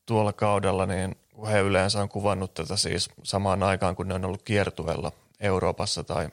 [0.05, 4.25] tuolla kaudella niin kun he yleensä on kuvannut tätä siis samaan aikaan, kun ne on
[4.25, 6.29] ollut kiertueella Euroopassa tai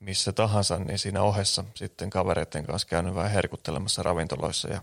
[0.00, 4.82] missä tahansa, niin siinä ohessa sitten kavereiden kanssa käynyt vähän herkuttelemassa ravintoloissa ja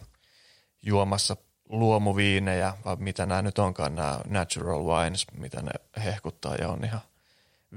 [0.81, 1.37] juomassa
[1.69, 5.71] luomuviinejä, vai mitä nämä nyt onkaan, nämä natural wines, mitä ne
[6.03, 7.01] hehkuttaa ja on ihan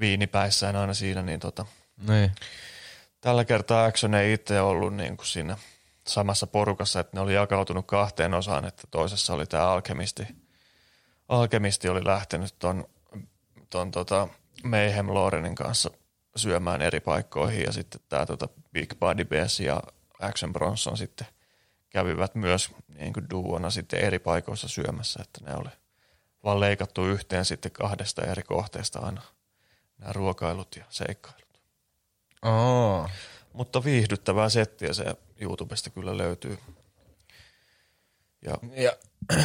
[0.01, 1.67] viinipäissään aina siinä, niin tota,
[2.09, 2.33] Niin.
[3.21, 5.57] tällä kertaa Action ei itse ollut niin kuin siinä
[6.07, 10.27] samassa porukassa, että ne oli jakautunut kahteen osaan, että toisessa oli tämä alkemisti.
[11.29, 12.85] Alkemisti oli lähtenyt ton,
[13.71, 14.29] ton tota
[14.65, 15.91] Mayhem Lorenin kanssa
[16.37, 19.83] syömään eri paikkoihin ja sitten tämä tota Big Body Bass ja
[20.21, 21.27] Action Bronson sitten
[21.93, 25.71] kävivät myös niin kuin duona sitten eri paikoissa syömässä, että ne oli
[26.45, 29.23] vaan leikattu yhteen sitten kahdesta eri kohteesta aina
[29.99, 31.61] nämä ruokailut ja seikkailut.
[32.43, 33.11] Aa.
[33.53, 35.05] Mutta viihdyttävää settiä se
[35.41, 36.59] YouTubesta kyllä löytyy.
[38.43, 38.93] Ja Ja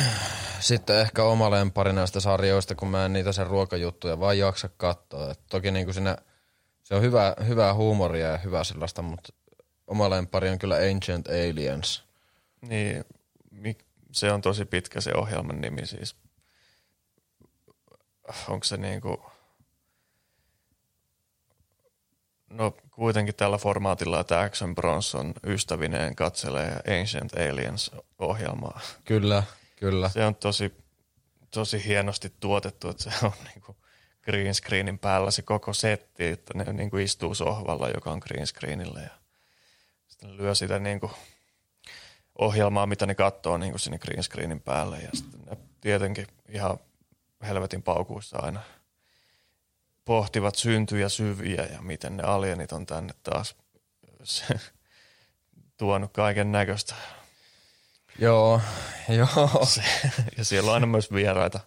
[0.59, 5.31] sitten ehkä oma lempari näistä sarjoista, kun mä en niitä sen ruokajuttuja vaan jaksa katsoa.
[5.31, 6.17] Et toki niin kuin siinä,
[6.83, 9.33] se on hyvä, hyvää huumoria ja hyvää sellaista, mutta
[9.87, 12.06] oma lempari on kyllä Ancient Aliens.
[12.61, 13.05] Niin,
[14.11, 16.15] se on tosi pitkä se ohjelman nimi siis.
[18.47, 19.31] Onko se niinku...
[22.49, 28.79] No kuitenkin tällä formaatilla, että Action Bronson ystävineen katselee Ancient Aliens-ohjelmaa.
[29.05, 29.43] Kyllä,
[29.75, 30.09] kyllä.
[30.09, 30.73] Se on tosi,
[31.51, 33.77] tosi hienosti tuotettu, että se on niinku
[34.21, 38.99] green screenin päällä se koko setti, että ne niinku istuu sohvalla, joka on green screenillä
[39.01, 39.09] ja
[40.07, 41.11] sitten lyö sitä niinku
[42.39, 46.77] ohjelmaa, mitä ne katsoo niinku sinne green screenin päälle ja sitten ne tietenkin ihan
[47.47, 48.61] helvetin paukuissa aina
[50.05, 53.55] pohtivat syntyjä syviä ja miten ne alienit on tänne taas
[55.77, 56.95] tuonut kaiken näköistä
[58.19, 58.61] Joo,
[59.09, 59.65] joo.
[59.65, 59.83] se,
[60.37, 61.59] ja siellä on aina myös vieraita,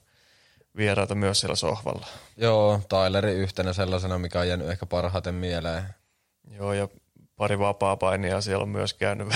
[0.76, 2.06] vieraita myös siellä sohvalla.
[2.36, 5.84] Joo, Tyleri yhtenä sellaisena, mikä on jäänyt ehkä parhaiten mieleen.
[6.50, 6.88] Joo, ja
[7.36, 9.28] pari vapaa-painia siellä on myös käynyt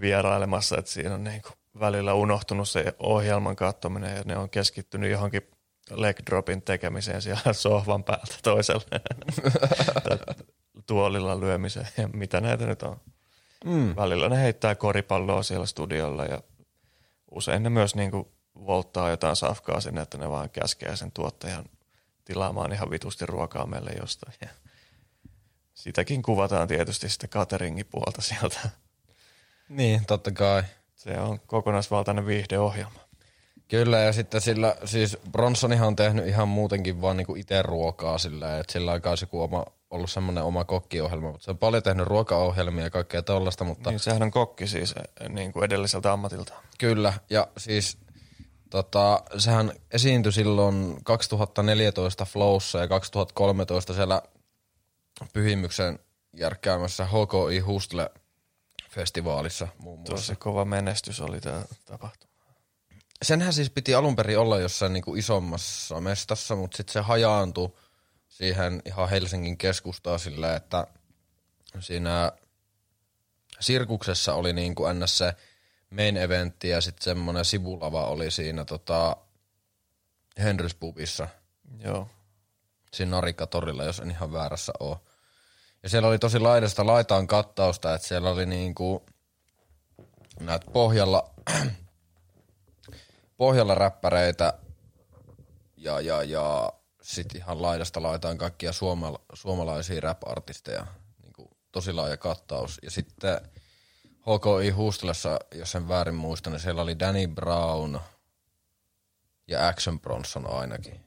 [0.00, 1.42] vierailemassa, että siinä on niin
[1.80, 5.42] välillä unohtunut se ohjelman katsominen ja ne on keskittynyt johonkin
[5.90, 9.00] leg dropin tekemiseen siellä sohvan päältä toiselle
[10.86, 13.00] tuolilla lyömiseen ja mitä näitä nyt on.
[13.64, 13.96] Mm.
[13.96, 16.42] Välillä ne heittää koripalloa siellä studiolla ja
[17.30, 21.64] usein ne myös niin kuin volttaa jotain safkaa sinne, että ne vaan käskee sen tuottajan
[22.24, 24.34] tilaamaan ihan vitusti ruokaa meille jostain.
[24.40, 24.48] Ja
[25.74, 28.70] sitäkin kuvataan tietysti sitten cateringin puolta sieltä.
[29.70, 30.62] Niin, totta kai.
[30.94, 33.00] Se on kokonaisvaltainen viihdeohjelma.
[33.68, 38.58] Kyllä, ja sitten sillä, siis Bronsonihan on tehnyt ihan muutenkin vaan niinku itse ruokaa sillä,
[38.58, 42.84] että sillä aikaa se oma, ollut semmoinen oma kokkiohjelma, mutta se on paljon tehnyt ruokaohjelmia
[42.84, 46.54] ja kaikkea tollasta, mutta Niin sehän on kokki siis eh, niin kuin edelliseltä ammatilta.
[46.78, 47.98] Kyllä, ja siis
[48.70, 54.22] tota, sehän esiintyi silloin 2014 Flowssa ja 2013 siellä
[55.32, 55.98] Pyhimyksen
[56.36, 58.10] järkkäämässä HKI Hustle
[58.90, 60.14] festivaalissa muun muassa.
[60.14, 62.30] Tosi kova menestys oli tämä tapahtuma.
[63.22, 67.72] Senhän siis piti alun perin olla jossain niinku isommassa mestassa, mutta sitten se hajaantui
[68.28, 70.86] siihen ihan Helsingin keskustaan silleen, että
[71.80, 72.32] siinä
[73.60, 75.18] sirkuksessa oli niinku ns.
[75.18, 75.34] se
[75.90, 79.16] main eventti ja sitten semmoinen sivulava oli siinä tota
[80.38, 81.28] Henrys Pubissa,
[81.78, 82.08] Joo.
[82.92, 84.96] siinä Narikkatorilla, jos en ihan väärässä ole.
[85.82, 89.06] Ja siellä oli tosi laidasta laitaan kattausta, että siellä oli niinku
[90.40, 91.30] näet pohjalla,
[93.36, 94.58] pohjalla räppäreitä
[95.76, 96.72] ja, ja, ja
[97.02, 100.86] sitten ihan laidasta laitaan kaikkia suomala, suomalaisia rap-artisteja.
[101.22, 102.78] Niinku tosi laaja kattaus.
[102.82, 103.40] Ja sitten
[104.20, 108.00] HKI Hustlessa, jos en väärin muista, niin siellä oli Danny Brown
[109.48, 111.00] ja Action Bronson ainakin.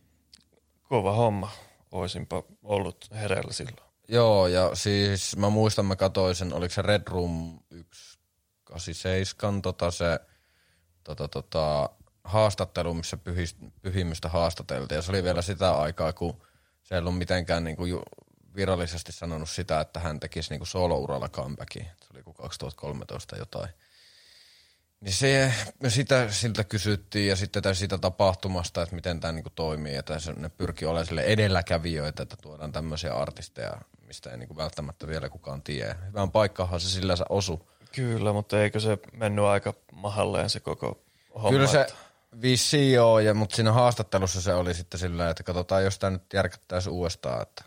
[0.83, 1.51] Kova homma.
[1.91, 3.82] Oisinpa ollut hereillä silloin.
[4.07, 7.59] Joo, ja siis mä muistan, mä katsoin sen, oliko se Red Room
[8.63, 10.19] 187, tota se
[11.03, 11.89] tota, tota,
[12.23, 13.17] haastattelu, missä
[13.81, 14.95] pyhimystä haastateltiin.
[14.95, 16.41] Ja se oli vielä sitä aikaa, kun
[16.83, 18.03] se ei ollut mitenkään niinku ju,
[18.55, 21.83] virallisesti sanonut sitä, että hän tekisi niinku solo-uralla comebackin.
[21.83, 23.69] Se oli kuin 2013 jotain.
[25.03, 29.49] Niin se, me sitä siltä kysyttiin ja sitten tästä siitä tapahtumasta, että miten tämä niinku
[29.49, 29.95] toimii.
[29.95, 33.71] Että se, ne pyrkii olemaan sille edelläkävijöitä, että tuodaan tämmöisiä artisteja,
[34.07, 35.95] mistä ei niinku välttämättä vielä kukaan tiedä.
[36.07, 37.69] Hyvän paikkahan se sillä se osu.
[37.95, 41.03] Kyllä, mutta eikö se mennyt aika mahalleen se koko
[41.35, 41.49] homma?
[41.49, 45.99] Kyllä se että- joo, ja, mutta siinä haastattelussa se oli sitten sillä, että katsotaan, jos
[45.99, 47.63] tämä nyt järkättäisiin uudestaan, että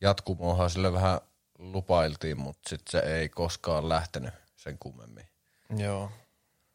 [0.00, 1.20] jatkumoahan sille vähän
[1.58, 5.26] lupailtiin, mutta sitten se ei koskaan lähtenyt sen kummemmin.
[5.76, 6.10] Joo.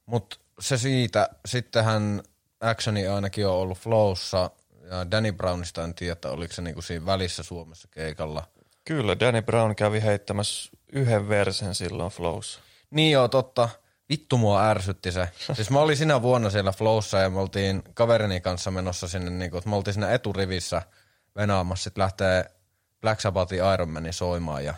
[0.07, 2.23] Mutta se siitä, sittenhän
[2.61, 4.49] Actioni ainakin on ollut Flowssa,
[4.89, 8.43] ja Danny Brownista en tiedä, että oliko se niinku siinä välissä Suomessa keikalla.
[8.85, 12.59] Kyllä, Danny Brown kävi heittämässä yhden versen silloin Flows.
[12.91, 13.69] Niin joo, totta.
[14.09, 15.29] Vittu mua ärsytti se.
[15.55, 19.51] Siis mä olin sinä vuonna siellä Flowssa ja me oltiin kaverini kanssa menossa sinne, niin
[19.51, 20.81] kuin, että me oltiin siinä eturivissä
[21.35, 21.83] venaamassa.
[21.83, 22.51] Sitten lähtee
[23.01, 24.73] Black Sabbathin Iron Manin soimaan ja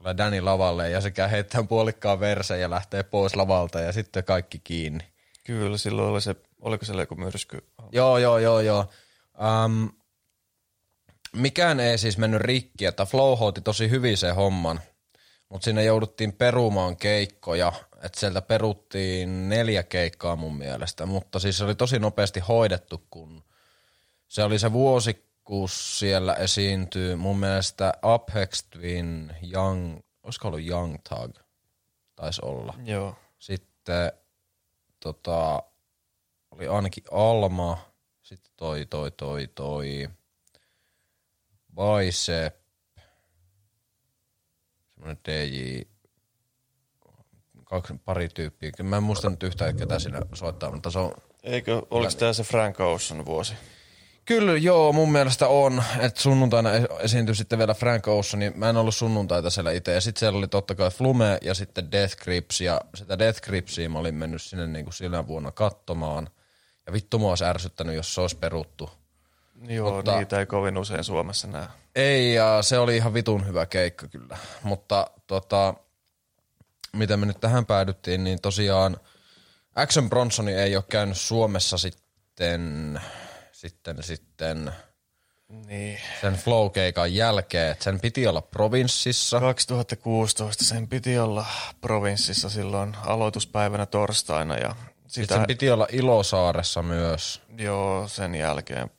[0.00, 4.58] tulee Danny lavalle ja sekä heittää puolikkaan versen ja lähtee pois lavalta ja sitten kaikki
[4.58, 5.04] kiinni.
[5.44, 7.64] Kyllä, silloin oli se, oliko siellä joku myrsky?
[7.92, 8.90] Joo, joo, joo, joo.
[9.64, 9.90] Um,
[11.32, 14.80] mikään ei siis mennyt rikki, että Flow hoiti tosi hyvin sen homman,
[15.48, 17.72] mutta sinne jouduttiin perumaan keikkoja,
[18.02, 23.44] että sieltä peruttiin neljä keikkaa mun mielestä, mutta siis se oli tosi nopeasti hoidettu, kun
[24.28, 30.96] se oli se vuosi, kun siellä esiintyy mun mielestä Uphex Twin, Young, olisiko ollut Young
[31.08, 31.36] Tag,
[32.16, 32.74] taisi olla.
[32.84, 33.16] Joo.
[33.38, 34.12] Sitten
[35.00, 35.62] tota,
[36.50, 37.78] oli ainakin Alma,
[38.22, 40.08] sitten toi, toi, toi, toi,
[41.74, 42.56] Bicep,
[44.94, 45.80] semmoinen DJ,
[47.64, 48.70] kaksi, pari tyyppiä.
[48.82, 52.42] Mä en muista nyt yhtään, ketä siinä soittaa, mutta se on Eikö, oliko tämä se
[52.42, 53.54] Frank Ocean vuosi?
[54.24, 58.70] Kyllä joo, mun mielestä on, että sunnuntaina es- esiintyi sitten vielä Frank Ocean, niin mä
[58.70, 59.92] en ollut sunnuntaita siellä itse.
[59.94, 63.88] Ja sitten siellä oli totta kai Flume ja sitten Death Grips, ja sitä Death Gripsia
[63.90, 66.28] mä olin mennyt sinne niin kuin sillä vuonna katsomaan.
[66.86, 68.90] Ja vittu mua olisi ärsyttänyt, jos se olisi peruttu.
[69.68, 70.18] Joo, Mutta- Mutta...
[70.18, 71.66] niitä ei kovin usein Suomessa näe.
[71.94, 74.38] Ei, ja se oli ihan vitun hyvä keikka kyllä.
[74.62, 75.74] Mutta tota,
[76.92, 78.96] mitä me nyt tähän päädyttiin, niin tosiaan
[79.74, 83.00] Action Bronsoni ei ole käynyt Suomessa sitten,
[83.60, 84.72] sitten, sitten
[85.48, 85.98] Niin.
[86.20, 89.40] sen flow-keikan jälkeen, että sen piti olla provinssissa.
[89.40, 91.46] 2016 sen piti olla
[91.80, 97.42] provinssissa silloin aloituspäivänä torstaina ja Sitten sitä, sen piti olla Ilosaaressa myös.
[97.58, 98.90] joo, sen jälkeen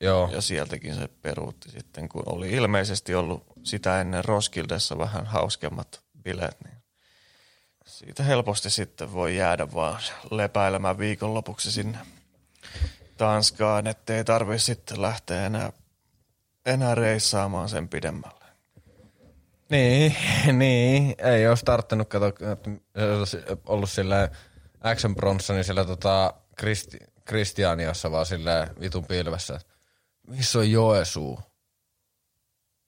[0.00, 6.00] Joo, ja sieltäkin se peruutti sitten, kun oli ilmeisesti ollut sitä ennen Roskildessa vähän hauskemmat
[6.22, 6.76] bileet, niin
[7.86, 10.00] siitä helposti sitten voi jäädä vaan
[10.30, 11.98] lepäilemään viikonlopuksi sinne
[13.22, 15.72] Tanskaan, ettei tarvi sitten lähteä enää,
[16.66, 18.44] enää reissaamaan sen pidemmälle.
[19.70, 20.16] niin,
[20.58, 21.14] niin.
[21.18, 22.70] Ei olisi tarttunut kato, että
[23.18, 24.28] olisi ollut sillä
[24.80, 29.60] Action Bronsoni siellä tota Kristi, Kristianiassa vaan sillä vitun pilvessä.
[30.26, 31.40] Missä on Joesuu?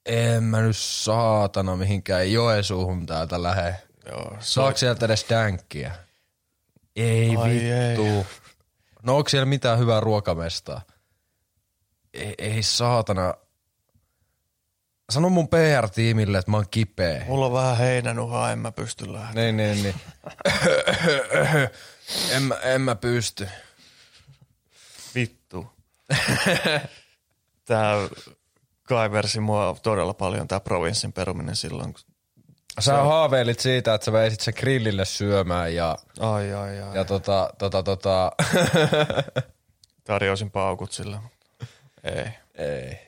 [0.06, 3.74] En mä nyt saatana mihinkään Joesuuhun täältä lähe.
[4.06, 5.94] Joo, Saako sieltä edes dänkkiä?
[6.96, 8.04] Ei Ai vittu.
[8.04, 8.24] ei.
[9.04, 10.80] No onko siellä mitään hyvää ruokamestaa?
[12.14, 13.34] Ei, ei saatana.
[15.10, 17.24] Sano mun PR-tiimille, että mä oon kipeä.
[17.28, 19.56] Mulla on vähän heinänuhaa, en mä pysty lähtemään.
[19.56, 19.94] Niin, niin, niin.
[22.30, 23.48] en, mä, en mä pysty.
[25.14, 25.66] Vittu.
[27.64, 27.94] tää
[28.82, 31.92] kaiversi mua todella paljon tää provinssin peruminen silloin.
[31.94, 32.13] kun-
[32.80, 36.96] Sä haaveilit siitä, että sä veisit sen grillille syömään ja, Ai ai ai.
[36.96, 38.32] ja tota, tota, tota.
[40.04, 41.16] Tarjosin paukut sille.
[42.04, 42.28] Ei.
[42.54, 42.98] ei.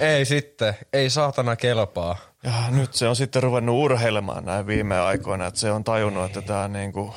[0.00, 2.16] Ei sitten, ei saatana kelpaa.
[2.42, 6.42] Ja nyt se on sitten ruvennut urheilemaan näin viime aikoina, että se on tajunnut, että
[6.42, 7.14] tämä niinku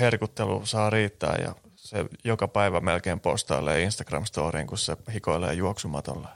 [0.00, 6.28] herkuttelu saa riittää ja se joka päivä melkein postailee Instagram-storiin, kun se hikoilee juoksumatolla.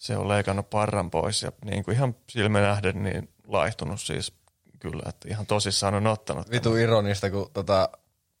[0.00, 4.32] Se on leikannut parran pois ja niin kuin ihan silmä nähden niin laihtunut siis
[4.78, 6.50] kyllä, että ihan tosissaan on ottanut.
[6.50, 7.88] Vitu ironista, kun tota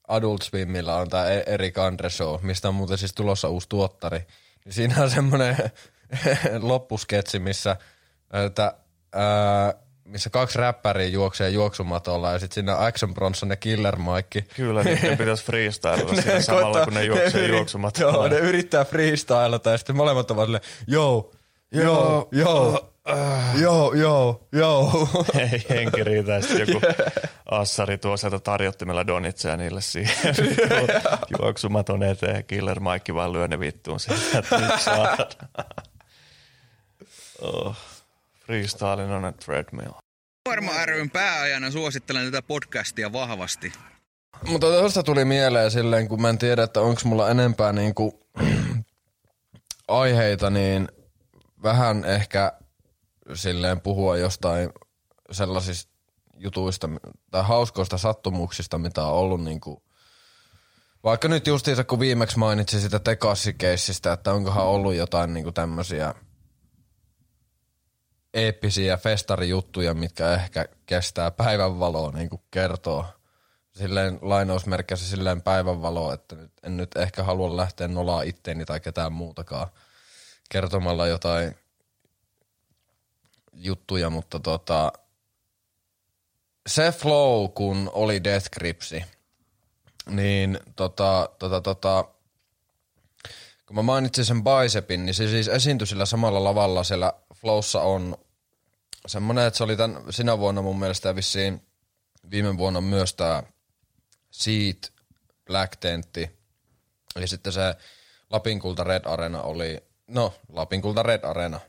[0.08, 4.26] Adult Swimillä on tää E- Erik Andre Show, mistä on muuten siis tulossa uusi tuottari.
[4.64, 5.56] Niin siinä on semmoinen
[6.60, 7.76] loppusketsi, missä,
[8.46, 8.74] että,
[9.12, 14.44] ää, missä kaksi räppäriä juoksee juoksumatolla ja sitten siinä on Action Bronson ja Killer Mike.
[14.56, 18.12] Kyllä, niiden pitäisi freestylella siinä samalla, kun ne juoksee juoksumatolla.
[18.12, 21.32] Joo, ne yrittää freestylata ja sitten molemmat ovat silleen, joo,
[21.72, 22.90] joo, joo,
[23.60, 25.08] joo, joo, joo.
[25.38, 26.80] Ei henki riitä, joku
[27.50, 30.34] assari tuo sieltä tarjottimella donitseja niille siihen
[31.38, 32.44] juoksumaton eteen.
[32.44, 35.26] Killer Mike vaan lyö ne vittuun siitä, että nyt saadaan.
[37.40, 37.76] Oh.
[38.46, 39.92] Freestylin on a treadmill.
[40.48, 43.72] Varma ryn pääajana suosittelen tätä podcastia vahvasti.
[44.46, 48.20] Mutta tuosta tuli mieleen silleen, kun mä en tiedä, että onko mulla enempää niinku
[49.88, 50.88] aiheita, niin
[51.62, 52.52] vähän ehkä
[53.34, 54.70] silleen puhua jostain
[55.30, 55.92] sellaisista
[56.34, 56.88] jutuista
[57.30, 59.82] tai hauskoista sattumuksista, mitä on ollut niin kuin,
[61.04, 66.14] vaikka nyt justiinsa kun viimeksi mainitsin sitä tekassikeissistä, että onkohan ollut jotain niin tämmöisiä
[68.34, 73.06] eeppisiä festarijuttuja, mitkä ehkä kestää päivänvaloa niin kuin kertoo.
[73.72, 79.12] Silleen lainausmerkeissä silleen päivänvaloa, että nyt, en nyt ehkä halua lähteä nolaa itteeni tai ketään
[79.12, 79.68] muutakaan
[80.50, 81.54] kertomalla jotain
[83.52, 84.92] juttuja, mutta tota,
[86.66, 89.04] se flow, kun oli Death Gripsi,
[90.06, 92.04] niin tota, tota, tota,
[93.66, 98.16] kun mä mainitsin sen bicepin, niin se siis esiintyi sillä samalla lavalla siellä flowssa on
[99.06, 101.62] semmoinen, että se oli tämän, sinä vuonna mun mielestä vissiin
[102.30, 103.42] viime vuonna myös tämä
[104.30, 104.92] Seat
[105.46, 106.30] Black Tentti.
[107.20, 107.74] Ja sitten se
[108.30, 111.60] Lapinkulta Red Arena oli, no Lapinkulta Red Arena.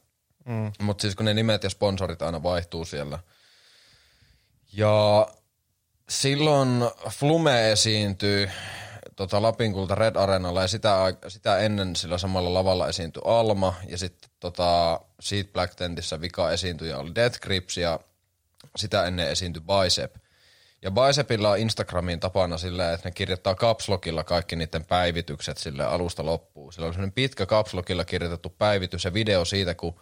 [0.45, 0.71] Mm.
[0.79, 3.19] Mutta siis kun ne nimet ja sponsorit aina vaihtuu siellä.
[4.73, 5.27] Ja
[6.09, 6.69] silloin
[7.09, 8.49] Flume esiintyi
[9.15, 14.29] tota Lapinkulta Red Arenalla ja sitä, sitä ennen sillä samalla lavalla esiintyi Alma ja sitten
[14.39, 17.99] tota Seed Black Tentissä vika esiintyjä oli Death Grips ja
[18.75, 20.15] sitä ennen esiintyi Bicep.
[20.81, 26.25] Ja Bicepilla on Instagramiin tapana silleen, että ne kirjoittaa kapslokilla kaikki niiden päivitykset sille alusta
[26.25, 26.73] loppuun.
[26.73, 29.99] Sillä on sellainen pitkä kapslokilla kirjoitettu päivitys ja video siitä, kun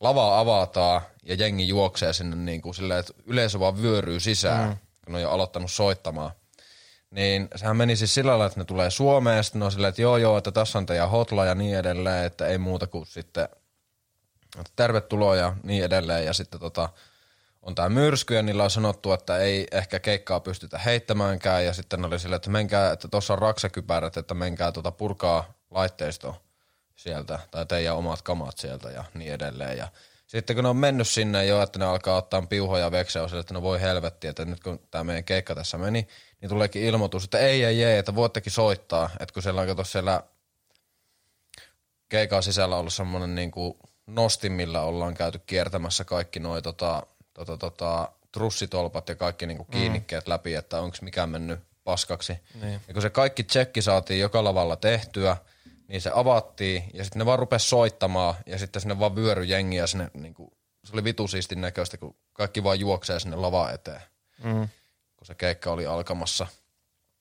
[0.00, 4.76] lava avataan ja jengi juoksee sinne niin kuin silleen, että yleisö vaan vyöryy sisään, mm.
[5.04, 6.30] kun ne on jo aloittanut soittamaan–
[7.10, 9.88] niin sehän meni siis sillä lailla, että ne tulee Suomeen, ja sitten ne on silleen,
[9.88, 13.06] että joo joo, että tässä on teidän hotla ja niin edelleen, että ei muuta kuin
[13.06, 13.48] sitten
[14.58, 16.24] että tervetuloa ja niin edelleen.
[16.24, 16.88] Ja sitten tota,
[17.66, 21.64] on tämä myrsky ja niillä on sanottu, että ei ehkä keikkaa pystytä heittämäänkään.
[21.64, 26.42] Ja sitten oli silleen, että menkää, että tuossa on raksakypärät, että menkää tota purkaa laitteisto
[26.96, 29.78] sieltä tai teidän omat kamat sieltä ja niin edelleen.
[29.78, 29.88] Ja
[30.26, 33.54] sitten kun ne on mennyt sinne jo, että ne alkaa ottaa piuhoja vekseen, on että
[33.54, 36.08] no voi helvetti, että nyt kun tämä meidän keikka tässä meni,
[36.40, 39.10] niin tuleekin ilmoitus, että ei, ei, ei, että voittekin soittaa.
[39.20, 40.22] Että kun siellä on kato siellä
[42.08, 43.78] keikan sisällä ollut semmoinen niin kuin
[44.48, 47.02] millä ollaan käyty kiertämässä kaikki noi tota,
[47.36, 49.72] tota, tota, trussitolpat ja kaikki niin kuin mm.
[49.72, 50.30] kiinnikkeet mm.
[50.30, 52.38] läpi, että onko mikään mennyt paskaksi.
[52.62, 52.80] Niin.
[52.88, 55.36] Ja kun se kaikki tsekki saatiin joka lavalla tehtyä,
[55.88, 59.86] niin se avattiin ja sitten ne vaan rupesi soittamaan ja sitten sinne vaan vyöry jengiä
[59.86, 60.50] sinne, niin kuin,
[60.84, 64.02] se oli vitusiistin näköistä, kun kaikki vaan juoksee sinne lava eteen.
[64.42, 64.68] Mm
[65.16, 66.46] kun se keikka oli alkamassa.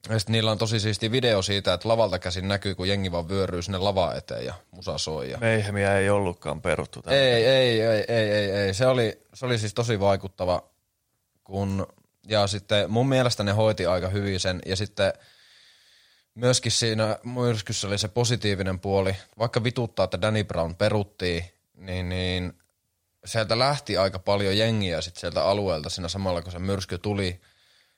[0.10, 3.30] Ja sitten niillä on tosi siisti video siitä, että lavalta käsin näkyy, kun jengi vaan
[3.30, 5.32] vyöryy sinne lava eteen ja musa soi.
[5.32, 5.38] Ja...
[5.38, 7.04] Meihemiä ei ollutkaan peruttu.
[7.08, 8.74] Ei, ei, ei, ei, ei, ei, ei.
[8.74, 10.64] Se oli, se oli siis tosi vaikuttava,
[11.44, 11.88] kun,
[12.28, 15.14] ja sitten mun mielestä ne hoiti aika hyvin sen, ja sitten
[16.36, 21.46] myöskin siinä myrskyssä oli se positiivinen puoli, vaikka vituttaa, että Danny Brown peruttiin,
[21.76, 22.54] niin, niin
[23.26, 27.40] sieltä lähti aika paljon jengiä sitten sieltä alueelta siinä samalla, kun se myrsky tuli–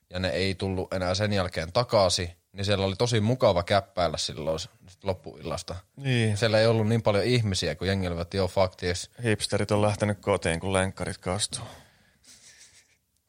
[0.10, 4.60] ja ne ei tullut enää sen jälkeen takaisin, niin siellä oli tosi mukava käppäillä silloin
[5.04, 5.76] loppuillasta.
[5.96, 6.38] Niin.
[6.38, 9.10] Siellä ei ollut niin paljon ihmisiä, kun jengi olivat jo faktis.
[9.24, 11.66] Hipsterit on lähtenyt kotiin, kun lenkkarit kastuu.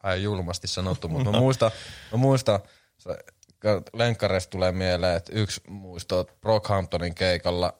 [0.03, 1.71] Ai julmasti sanottu, mutta mä muistan,
[2.13, 2.61] mä muistan
[3.93, 7.75] lenkkareista tulee mieleen, että yksi muisto Brockhamptonin keikalla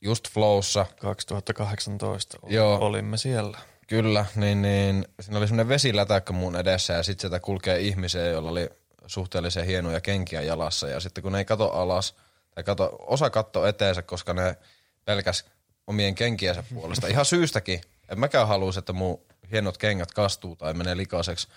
[0.00, 0.86] just Flowssa.
[1.00, 2.78] 2018 Joo.
[2.78, 3.58] olimme siellä.
[3.88, 8.50] Kyllä, niin, niin siinä oli semmoinen vesilätäkkö mun edessä ja sitten sieltä kulkee ihmisiä, joilla
[8.50, 8.70] oli
[9.06, 12.14] suhteellisen hienoja kenkiä jalassa ja sitten kun ne ei kato alas
[12.54, 14.56] tai kato, osa katto eteensä, koska ne
[15.04, 15.44] pelkäs
[15.86, 17.06] omien kenkiensä puolesta.
[17.06, 17.80] Ihan syystäkin.
[18.08, 19.20] En mäkään haluaisi, että mun
[19.52, 21.48] hienot kengät kastuu tai menee likaiseksi.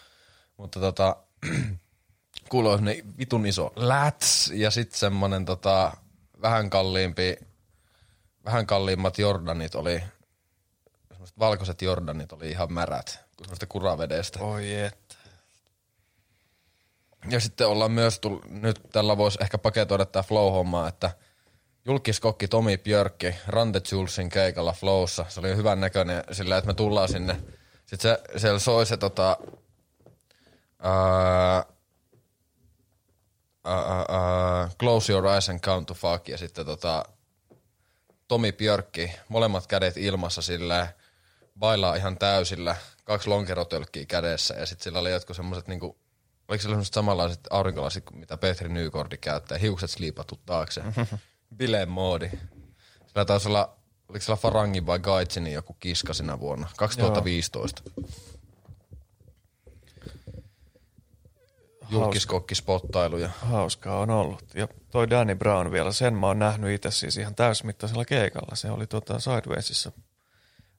[0.57, 1.15] Mutta tota,
[2.49, 5.91] kuuluu semmonen vitun iso läts ja sitten semmonen tota,
[6.41, 7.37] vähän kalliimpi,
[8.45, 10.03] vähän kalliimmat Jordanit oli
[11.21, 14.39] semmoiset valkoiset Jordanit oli ihan märät, kuin semmoista kuravedestä.
[14.39, 15.15] Oi että.
[17.29, 21.11] Ja sitten ollaan myös, tull, nyt tällä voisi ehkä paketoida tämä flow-hommaa, että
[21.85, 25.25] julkiskokki Tomi Björkki Rante Julsin keikalla Flowssa.
[25.29, 27.37] Se oli hyvän näköinen sillä, että me tullaan sinne.
[27.85, 29.37] Sitten se, siellä soi se tota,
[30.79, 31.65] ää,
[33.65, 37.05] ää, ää, Close Your Eyes and Count to Fuck ja sitten tota,
[38.27, 40.87] Tomi Björkki, molemmat kädet ilmassa silleen,
[41.61, 45.97] bailaa ihan täysillä, kaksi lonkerotölkkiä kädessä ja sitten sillä oli jotkut semmoiset niinku,
[46.47, 50.81] oliko sillä semmoiset samanlaiset aurinkolasit kuin mitä Petri Nykordi käyttää, hiukset sliipattu taakse.
[51.57, 52.29] Bileen moodi.
[53.07, 53.75] Sillä taisi olla,
[54.09, 57.81] oliko sillä Farangin vai Gaitsinin joku kiska sinä vuonna, 2015.
[61.89, 63.29] Julkiskokkispottailuja.
[63.41, 64.43] Hauskaa on ollut.
[64.53, 68.55] Ja toi Danny Brown vielä, sen mä oon nähnyt itse siis ihan täysmittaisella keikalla.
[68.55, 69.91] Se oli tuota Sidewaysissa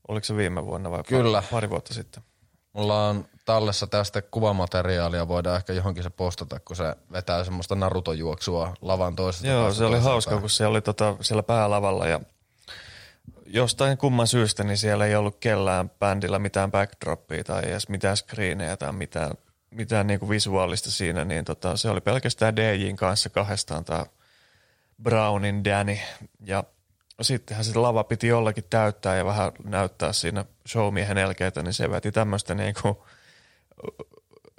[0.09, 1.39] Oliko se viime vuonna vai Kyllä.
[1.43, 2.23] Pari, pari vuotta sitten?
[2.73, 8.75] Mulla on tallessa tästä kuvamateriaalia, voidaan ehkä johonkin se postata, kun se vetää semmoista Naruto-juoksua
[8.81, 12.21] lavan toisesta Joo, se oli hauska, kun se oli tota, siellä päälavalla ja
[13.47, 18.77] jostain kumman syystä, niin siellä ei ollut kellään bändillä mitään backdroppia tai edes mitään screenejä
[18.77, 19.31] tai mitään,
[19.71, 24.07] mitään niinku visuaalista siinä, niin tota, se oli pelkästään DJin kanssa kahdestaan tämä
[25.03, 25.97] Brownin Danny
[26.41, 26.65] ja
[27.21, 32.13] sittenhän se lava piti jollakin täyttää ja vähän näyttää siinä showmiehen elkeitä, niin se veti
[32.13, 33.07] tämmöistä niinku,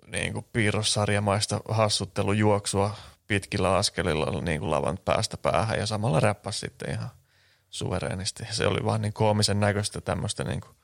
[0.08, 2.96] niinku piirrossarjamaista hassuttelujuoksua
[3.28, 7.10] pitkillä askelilla niin kuin lavan päästä päähän ja samalla räppäsi sitten ihan
[7.70, 8.44] suvereenisti.
[8.52, 10.76] Se oli vaan niin koomisen näköistä tämmöistä niin kuin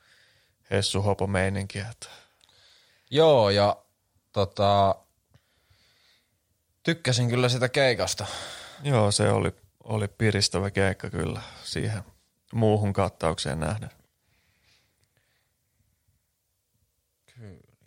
[0.70, 1.86] hessu hopo meininkiä.
[1.90, 2.06] Että
[3.10, 3.76] Joo, ja
[4.32, 4.94] tota,
[6.82, 8.26] tykkäsin kyllä sitä keikasta.
[8.82, 9.52] joo, se oli,
[9.84, 12.02] oli piristävä keikka kyllä siihen
[12.52, 13.90] muuhun kattaukseen nähden.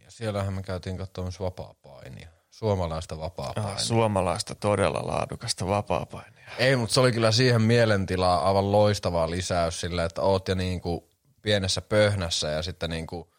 [0.03, 2.29] Ja siellähän me käytiin katsomassa vapaa-painia.
[2.49, 3.73] Suomalaista vapaa-painia.
[3.73, 6.49] Ah, suomalaista todella laadukasta vapaapainia.
[6.57, 11.09] Ei, mutta se oli kyllä siihen mielentilaa aivan loistava lisäys sillä, että oot jo niinku
[11.41, 13.33] pienessä pöhnässä ja sitten niinku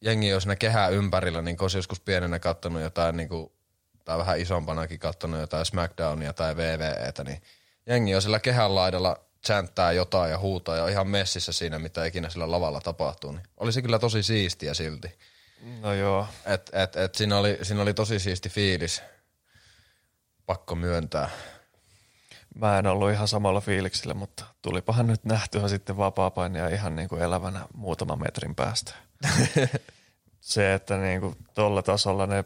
[0.00, 3.52] jengi on siinä kehää ympärillä, niin kun joskus pienenä kattonut jotain niinku,
[4.04, 7.42] tai vähän isompanakin kattonut jotain Smackdownia tai VVEtä, niin
[7.86, 12.04] jengi on sillä kehän laidalla chanttää jotain ja huutaa ja on ihan messissä siinä, mitä
[12.04, 13.32] ikinä sillä lavalla tapahtuu.
[13.32, 15.18] Niin oli se kyllä tosi siistiä silti.
[15.80, 19.02] No joo, Et, et, et siinä, oli, siinä oli tosi siisti fiilis.
[20.46, 21.30] Pakko myöntää.
[22.54, 27.22] mä en ollut ihan samalla fiiliksellä, mutta tulipahan nyt nähtyä sitten vapaapainia ihan niin kuin
[27.22, 28.94] elävänä muutaman metrin päästä.
[30.40, 32.44] se, että niin kuin tuolla tasolla ne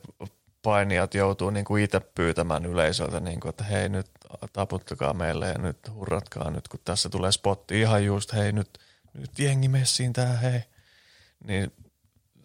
[0.66, 4.06] painijat joutuu niin kuin itse pyytämään yleisöltä, niin kuin, että hei nyt
[4.52, 8.78] taputtakaa meille ja nyt hurratkaa nyt, kun tässä tulee spotti ihan just, hei nyt,
[9.14, 10.60] nyt jengi messiin tää, hei.
[11.44, 11.72] Niin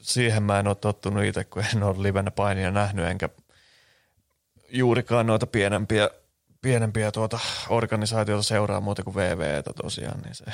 [0.02, 3.30] siihen mä en ole tottunut itse, kun en ole livenä painia nähnyt, enkä
[4.70, 6.10] juurikaan noita pienempiä,
[6.62, 10.46] pienempiä tuota organisaatioita seuraa muuta kuin VVtä tosiaan, niin se,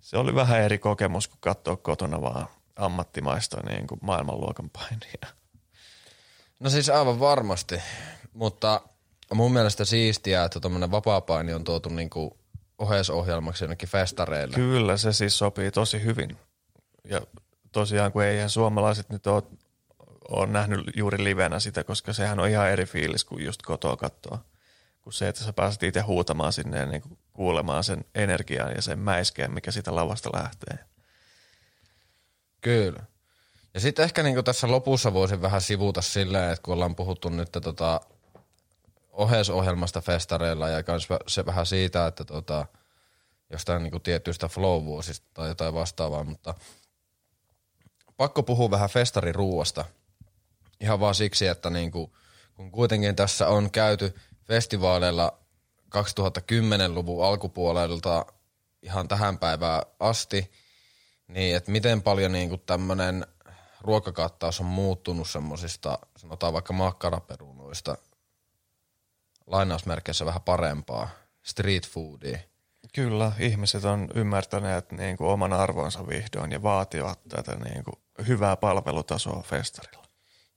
[0.00, 5.38] se oli vähän eri kokemus kuin katsoa kotona vaan ammattimaista niin kuin maailmanluokan painia.
[6.60, 7.82] No siis aivan varmasti,
[8.32, 8.80] mutta
[9.34, 12.38] mun mielestä siistiä, että tuommoinen vapaa-paini on tuotu niinku
[12.78, 14.54] oheisohjelmaksi jonnekin festareille.
[14.54, 16.36] Kyllä, se siis sopii tosi hyvin.
[17.04, 17.20] Ja
[17.72, 19.42] tosiaan, kun eihän suomalaiset nyt ole,
[20.28, 24.44] ole nähnyt juuri livenä sitä, koska sehän on ihan eri fiilis kuin just kotoa katsoa.
[25.02, 27.02] Kun se, että sä pääset itse huutamaan sinne ja niin
[27.32, 30.78] kuulemaan sen energian ja sen mäiskeen, mikä sitä lavasta lähtee.
[32.60, 33.02] Kyllä.
[33.78, 37.52] Ja sitten ehkä niinku tässä lopussa voisin vähän sivuta silleen, että kun ollaan puhuttu nyt
[37.52, 38.00] tota
[39.12, 42.66] oheisohjelmasta festareilla ja kans se vähän siitä, että tota,
[43.50, 46.54] jostain niinku tietyistä flow-vuosista tai jotain vastaavaa, mutta
[48.16, 49.84] pakko puhua vähän festariruuasta.
[50.80, 52.16] Ihan vaan siksi, että niinku,
[52.54, 54.14] kun kuitenkin tässä on käyty
[54.44, 55.38] festivaaleilla
[55.96, 58.26] 2010-luvun alkupuolelta
[58.82, 60.52] ihan tähän päivään asti,
[61.28, 63.26] niin että miten paljon niinku tämmönen
[63.80, 67.96] ruokakattaus on muuttunut semmosista, sanotaan vaikka makkaraperunoista,
[69.46, 71.08] lainausmerkeissä vähän parempaa,
[71.42, 72.38] street foodia.
[72.94, 78.56] Kyllä, ihmiset on ymmärtäneet niin kuin oman arvonsa vihdoin ja vaativat tätä niin kuin hyvää
[78.56, 80.08] palvelutasoa festarilla.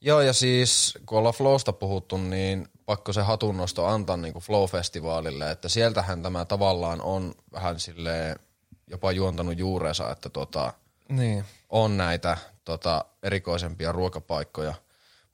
[0.01, 5.51] Joo, ja siis kun ollaan Flowsta puhuttu, niin pakko se hatunnosto antaa niin kuin Flow-festivaalille,
[5.51, 8.35] että sieltähän tämä tavallaan on vähän sille
[8.87, 10.73] jopa juontanut juurensa, että tota,
[11.09, 14.73] Niin, on näitä tota, erikoisempia ruokapaikkoja.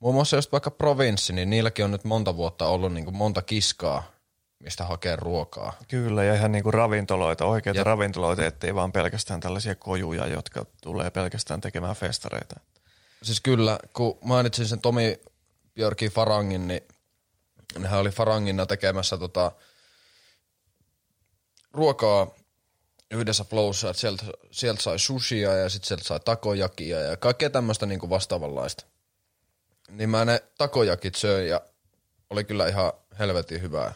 [0.00, 3.42] Muun muassa just vaikka provinssi, niin niilläkin on nyt monta vuotta ollut niin kuin monta
[3.42, 4.02] kiskaa,
[4.58, 5.72] mistä hakee ruokaa.
[5.88, 7.86] kyllä, ja ihan niin kuin ravintoloita, oikeita Jep.
[7.86, 12.60] ravintoloita, ettei vaan pelkästään tällaisia kojuja, jotka tulee pelkästään tekemään festareita.
[13.22, 15.20] Siis kyllä, kun mainitsin sen Tomi
[15.74, 16.82] Björki Farangin, niin
[17.84, 19.52] hän oli Farangina tekemässä tota
[21.72, 22.26] ruokaa
[23.10, 27.86] yhdessä flowssa, että sieltä, sieltä sai sushia ja sitten sieltä sai takojakia ja kaikkea tämmöistä
[27.86, 28.84] niinku vastaavanlaista.
[29.90, 31.60] Niin mä ne takojakit söin ja
[32.30, 33.92] oli kyllä ihan helvetin hyvää,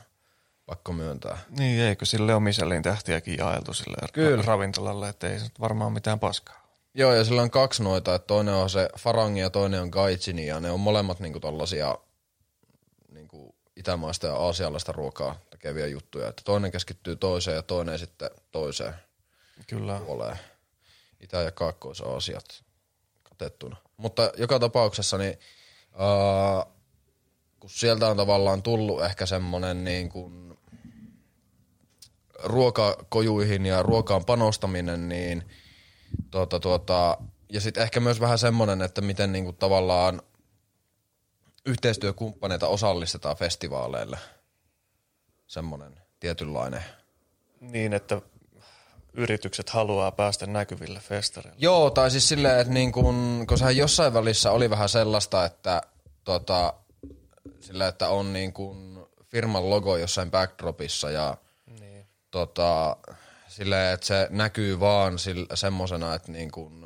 [0.67, 1.39] pakko myöntää.
[1.59, 4.43] Niin, eikö sille ole Michelin tähtiäkin jaeltu sille Kyllä.
[4.43, 6.63] ravintolalle, että ei se varmaan mitään paskaa.
[6.95, 10.47] Joo, ja sillä on kaksi noita, että toinen on se Farangi ja toinen on Gaijini,
[10.47, 11.99] ja ne on molemmat niinku tollasia
[13.09, 16.29] niinku itämaista ja aasialaista ruokaa tekeviä juttuja.
[16.29, 18.94] Että toinen keskittyy toiseen ja toinen sitten toiseen
[19.66, 20.00] Kyllä.
[20.07, 20.38] puoleen.
[21.20, 22.64] Itä- ja Kaakkois-Aasiat
[23.22, 23.76] katettuna.
[23.96, 25.38] Mutta joka tapauksessa, niin
[25.92, 26.66] ää,
[27.61, 30.59] kun sieltä on tavallaan tullut ehkä semmonen niin kuin
[32.42, 35.44] ruokakojuihin ja ruokaan panostaminen, niin
[36.30, 40.22] Tuota, tuota, ja sitten ehkä myös vähän semmoinen, että miten niinku tavallaan
[41.66, 44.18] yhteistyökumppaneita osallistetaan festivaaleille.
[45.46, 46.82] Semmoinen tietynlainen.
[47.61, 48.22] Niin, että
[49.15, 51.59] yritykset haluaa päästä näkyville festareille.
[51.61, 55.83] Joo, tai siis silleen, että niin kun, kun sehän jossain välissä oli vähän sellaista, että
[56.25, 56.75] tota,
[57.61, 61.37] sillä, että on niin kun firman logo jossain backdropissa ja
[61.81, 62.07] Niin.
[62.31, 62.97] tota,
[63.49, 65.13] silleen, että se näkyy vaan
[65.55, 66.82] semmoisena, että niin kun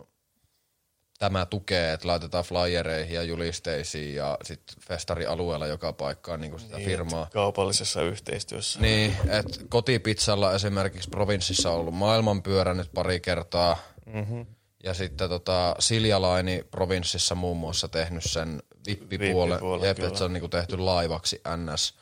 [1.19, 6.89] tämä tukee, että laitetaan flyereihin ja julisteisiin ja sitten festarialueella joka paikkaan niin sitä Niin,
[6.89, 7.29] firmaa.
[7.33, 8.81] Kaupallisessa yhteistyössä.
[8.81, 13.77] Niin, että kotipizzalla esimerkiksi provinssissa on ollut maailmanpyörä nyt pari kertaa.
[14.07, 14.47] Mm-hmm.
[14.85, 19.51] Ja sitten tota, Siljalaini provinssissa muun muassa tehnyt sen vippipuolen.
[19.51, 21.95] Vippipuolen, Jep, että se on niinku tehty laivaksi NS.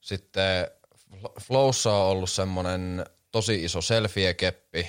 [0.00, 0.66] Sitten
[1.14, 4.86] Fl- Flowssa on ollut semmonen tosi iso selfie-keppi,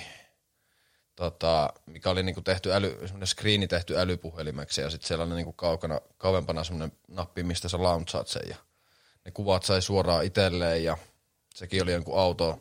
[1.16, 5.52] tota, mikä oli niinku tehty äly, semmoinen screeni tehty älypuhelimeksi ja sitten siellä oli niinku
[5.52, 8.56] kaukana, kauempana semmoinen nappi, mistä sä launchaat sen ja
[9.24, 10.98] ne kuvat sai suoraan itselleen ja
[11.54, 12.60] sekin oli jonkun auto,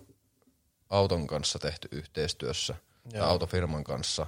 [0.90, 2.76] auton kanssa tehty yhteistyössä
[3.12, 3.30] tai Joo.
[3.30, 4.28] autofirman kanssa.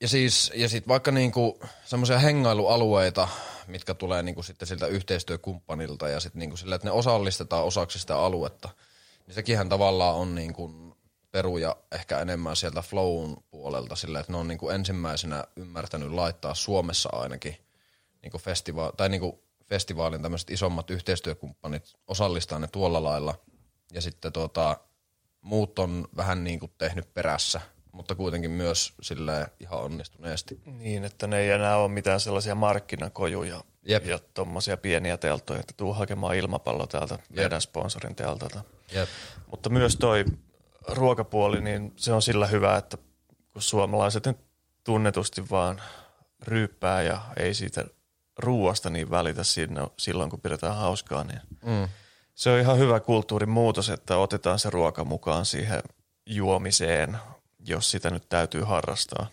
[0.00, 3.28] Ja siis, ja sit vaikka niinku semmoisia hengailualueita,
[3.66, 8.18] mitkä tulee niinku sitten siltä yhteistyökumppanilta ja sitten niinku sillä, että ne osallistetaan osaksi sitä
[8.18, 8.68] aluetta,
[9.26, 10.89] niin sekinhän tavallaan on niinku
[11.30, 17.08] peruja ehkä enemmän sieltä flown puolelta sillä, että ne on niinku ensimmäisenä ymmärtänyt laittaa Suomessa
[17.12, 17.56] ainakin
[18.22, 23.34] niinku festivaali, tai niinku festivaalin tämmöiset isommat yhteistyökumppanit osallistaa ne tuolla lailla.
[23.92, 24.76] Ja sitten tota,
[25.40, 27.60] muut on vähän niinku tehnyt perässä,
[27.92, 30.60] mutta kuitenkin myös sille ihan onnistuneesti.
[30.66, 34.06] Niin, että ne ei enää ole mitään sellaisia markkinakojuja Jep.
[34.06, 38.64] ja tommosia pieniä teltoja, että tuu hakemaan ilmapallo täältä meidän sponsorin teltalta.
[38.92, 39.08] Jep.
[39.50, 40.24] Mutta myös toi
[40.88, 42.96] ruokapuoli, niin se on sillä hyvä, että
[43.52, 44.36] kun suomalaiset nyt
[44.84, 45.82] tunnetusti vaan
[46.42, 47.84] ryyppää ja ei siitä
[48.38, 51.88] ruuasta niin välitä siinä, silloin, kun pidetään hauskaa, niin Mm.
[52.34, 55.82] se on ihan hyvä kulttuurin muutos, että otetaan se ruoka mukaan siihen
[56.26, 57.18] juomiseen,
[57.66, 59.26] jos sitä nyt täytyy harrastaa.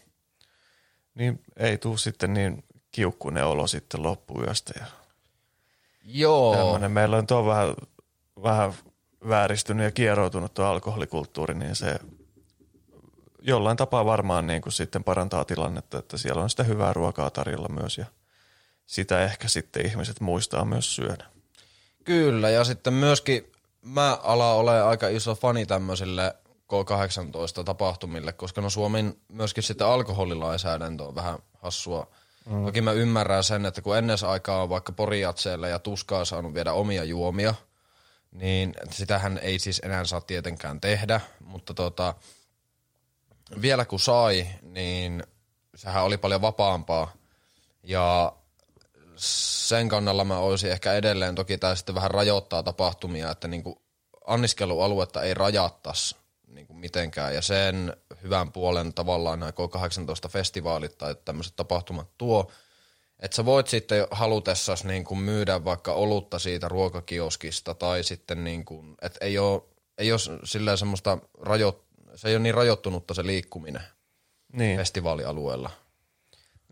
[1.16, 4.74] Niin ei tuu sitten niin kiukkunen olo sitten loppuyöstä.
[4.80, 4.86] Ja
[6.04, 6.56] Joo.
[6.56, 6.92] tämmönen.
[6.92, 7.76] Meillä on tuo vähän,
[8.44, 8.74] vähän
[9.30, 12.00] vääristynyt ja kieroutunut tuo alkoholikulttuuri, niin se
[13.42, 17.70] jollain tapaa varmaan niin kuin sitten parantaa tilannetta, että siellä on sitä hyvää ruokaa tarjolla
[17.70, 18.06] myös ja
[18.86, 21.26] sitä ehkä sitten ihmiset muistaa myös syödä.
[22.04, 23.52] Kyllä, ja sitten myöskin
[23.82, 26.36] mä ala ole aika iso fani tämmöisille
[26.74, 32.08] K18-tapahtumille, koska no Suomen myöskin sitten alkoholilainsäädäntö on vähän hassua.
[32.46, 32.66] Mm.
[32.66, 36.74] Toki mä ymmärrän sen, että kun ennen aikaa on vaikka porijatseella ja tuskaa saanut viedä
[36.74, 37.54] omia juomia,
[38.32, 42.14] niin sitähän ei siis enää saa tietenkään tehdä, mutta tota,
[43.62, 45.24] vielä kun sai, niin
[45.76, 47.14] sehän oli paljon vapaampaa.
[47.84, 48.34] Ja
[49.16, 53.82] sen kannalla mä olisin ehkä edelleen, toki tämä sitten vähän rajoittaa tapahtumia, että niinku
[54.28, 56.16] anniskelualuetta ei rajattaisi
[56.48, 57.36] niinku mitenkään.
[57.36, 62.52] Ja sen hyvän puolen tavallaan nämä K18-festivaalit tai tämmöiset tapahtumat tuo,
[63.20, 69.26] että sä voit sitten halutessas niinku myydä vaikka olutta siitä ruokakioskista tai sitten niinku, että
[69.26, 69.62] ei ole,
[69.98, 71.84] ei ole silleen semmoista rajo,
[72.16, 73.82] se ei ole niin rajoittunutta se liikkuminen
[74.54, 74.78] Niin.
[74.78, 75.70] festivaalialueella.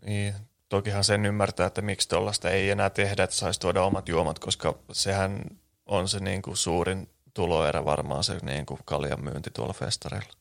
[0.06, 0.34] Niin,
[0.68, 4.74] tokihan sen ymmärtää, että miksi tuollaista ei enää tehdä, että saisi tuoda omat juomat, koska
[4.92, 5.44] sehän
[5.86, 10.32] on se niin kuin suurin tuloerä varmaan se niin kuin kaljan myynti tuolla festareilla.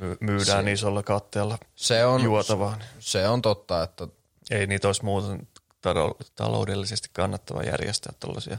[0.00, 2.76] My- myydään se, isolla katteella Se on, juotavaa.
[2.76, 4.08] niin se on totta, että
[4.50, 5.48] Ei niitä olisi muuten
[5.80, 8.58] talo- taloudellisesti kannattava järjestää tällaisia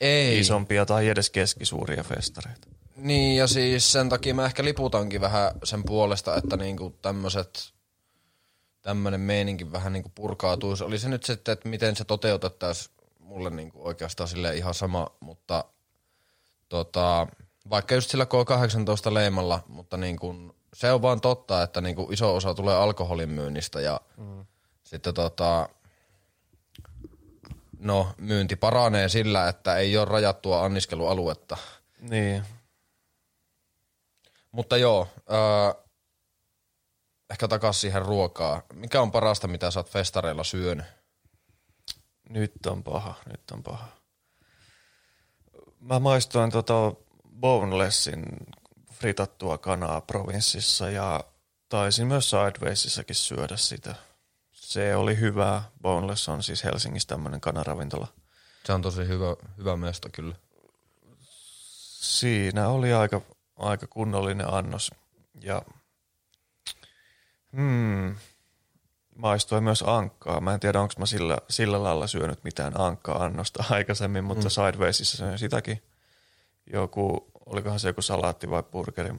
[0.00, 0.40] ei.
[0.40, 2.68] isompia tai edes keskisuuria festareita.
[2.96, 7.72] Niin ja siis sen takia mä ehkä liputankin vähän sen puolesta, että niinku tämmöiset
[8.82, 10.84] tämmönen meininki vähän niinku purkautuisi.
[10.84, 15.64] Oli se nyt sitten, että miten se toteutettaisiin mulle niinku oikeastaan sille ihan sama, mutta
[16.68, 17.26] tota,
[17.70, 22.54] vaikka just sillä K18 leimalla, mutta niinku, se on vaan totta, että niinku iso osa
[22.54, 24.44] tulee alkoholin myynnistä ja mm.
[24.88, 25.68] Sitten tota,
[27.78, 31.56] no myynti paranee sillä, että ei ole rajattua anniskelualuetta.
[32.00, 32.44] Niin,
[34.52, 35.82] Mutta joo, öö,
[37.30, 38.62] ehkä takas siihen ruokaa.
[38.72, 40.86] Mikä on parasta, mitä sä oot festareilla syönyt?
[42.28, 43.88] Nyt on paha, nyt on paha.
[45.80, 46.92] Mä maistoin tota
[47.40, 48.24] bonelessin
[48.92, 51.24] fritattua kanaa provinssissa ja
[51.68, 54.07] taisin myös Sidewaysissakin syödä sitä.
[54.68, 55.62] Se oli hyvää.
[55.82, 58.06] Boneless on siis Helsingissä tämmöinen kanaravintola.
[58.64, 59.26] Se on tosi hyvä,
[59.58, 60.34] hyvä mesto kyllä.
[62.00, 63.20] Siinä oli aika,
[63.56, 64.90] aika kunnollinen annos
[65.40, 65.62] ja
[67.56, 68.16] Hmm.
[69.14, 70.40] Maistui myös ankkaa.
[70.40, 74.50] Mä en tiedä, onko mä sillä, sillä lailla syönyt mitään ankkaa-annosta aikaisemmin, mutta mm.
[74.50, 75.82] Sidewaysissa söin sitäkin.
[76.72, 79.14] Joku, olikohan se joku salaatti vai burgeri.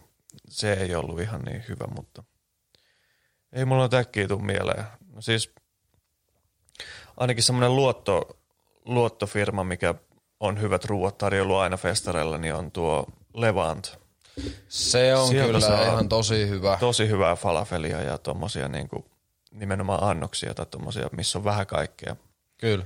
[0.50, 2.24] Se ei ollut ihan niin hyvä, mutta
[3.54, 4.99] ei mulla ole äkkiä tule mieleen.
[5.20, 5.52] No siis
[7.18, 8.38] ainakin semmoinen luotto,
[8.86, 9.96] luottofirma, mikä
[10.40, 14.00] on hyvät ruuat tarjolla aina festareilla, niin on tuo Levant.
[14.68, 16.78] Se on Sieltä kyllä ihan tosi hyvä.
[16.80, 19.06] Tosi hyvää falafelia ja tommosia niinku,
[19.52, 22.16] nimenomaan annoksia tai tommosia, missä on vähän kaikkea.
[22.58, 22.86] Kyllä.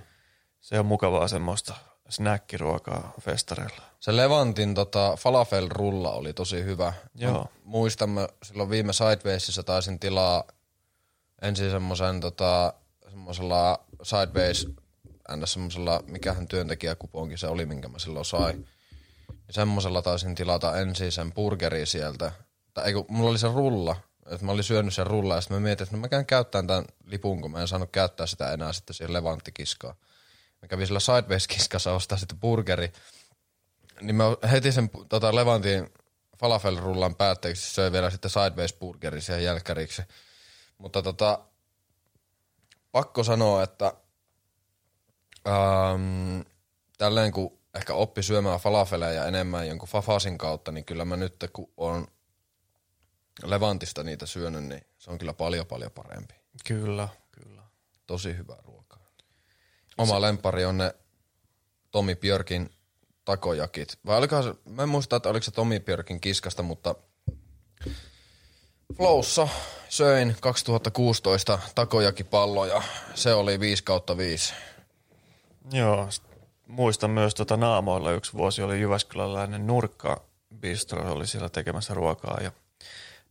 [0.62, 1.76] Se on mukavaa semmoista
[2.10, 3.82] snäkkiruokaa festareilla.
[4.00, 6.94] Se Levantin tota, falafel-rulla oli tosi hyvä.
[7.16, 7.48] Joo.
[7.64, 10.44] Muistamme silloin viime Sidewaysissa taisin tilaa
[11.44, 12.74] ensin semmoisen tota,
[13.10, 14.68] semmoisella Sideways
[15.36, 15.54] ns.
[15.54, 18.68] semmoisella, mikähän työntekijäkuponki se oli, minkä mä silloin sain.
[19.48, 22.32] Ja semmoisella taisin tilata ensin sen burgeri sieltä.
[22.74, 23.96] Tai ei kun, mulla oli se rulla,
[24.30, 26.68] että mä olin syönyt sen rulla ja sitten mä mietin, että no mä käyn käyttämään
[26.68, 29.96] tämän lipun, kun mä en saanut käyttää sitä enää sitten siihen levanttikiskaan.
[30.62, 32.91] Mä kävin sillä Sideways-kiskassa ostaa sitten burgeri.
[34.02, 35.89] Niin mä heti sen tota, Levantin
[36.38, 40.02] falafel-rullan päätteeksi söin vielä sitten Sideways-burgeri siihen jälkkäriksi.
[40.84, 41.40] Mutta tota,
[42.92, 43.94] pakko sanoa, että
[45.48, 46.42] ähm,
[46.98, 51.74] tälleen kun ehkä oppi syömään falafeleja enemmän jonkun fafasin kautta, niin kyllä mä nyt kun
[51.78, 52.08] on
[53.44, 56.34] Levantista niitä syönyt, niin se on kyllä paljon paljon parempi.
[56.68, 57.64] Kyllä, kyllä.
[58.08, 59.08] Tosi hyvää ruokaa.
[59.98, 60.22] Oma se...
[60.22, 60.96] lempari on ne
[61.92, 62.70] Tomi Björkin
[63.26, 64.00] takojakit.
[64.06, 66.96] Vai olikohan se, mä en muista, että oliko se Tomi Björkin kiskasta, mutta
[68.98, 69.48] Flowssa
[69.89, 72.82] söin 2016 takojakipalloja.
[73.16, 74.54] Se oli 5 kautta 5.
[75.72, 76.10] Joo,
[76.68, 80.22] muistan myös tota naamoilla yksi vuosi oli Jyväskyläläinen nurkka
[80.60, 82.52] bistro oli siellä tekemässä ruokaa ja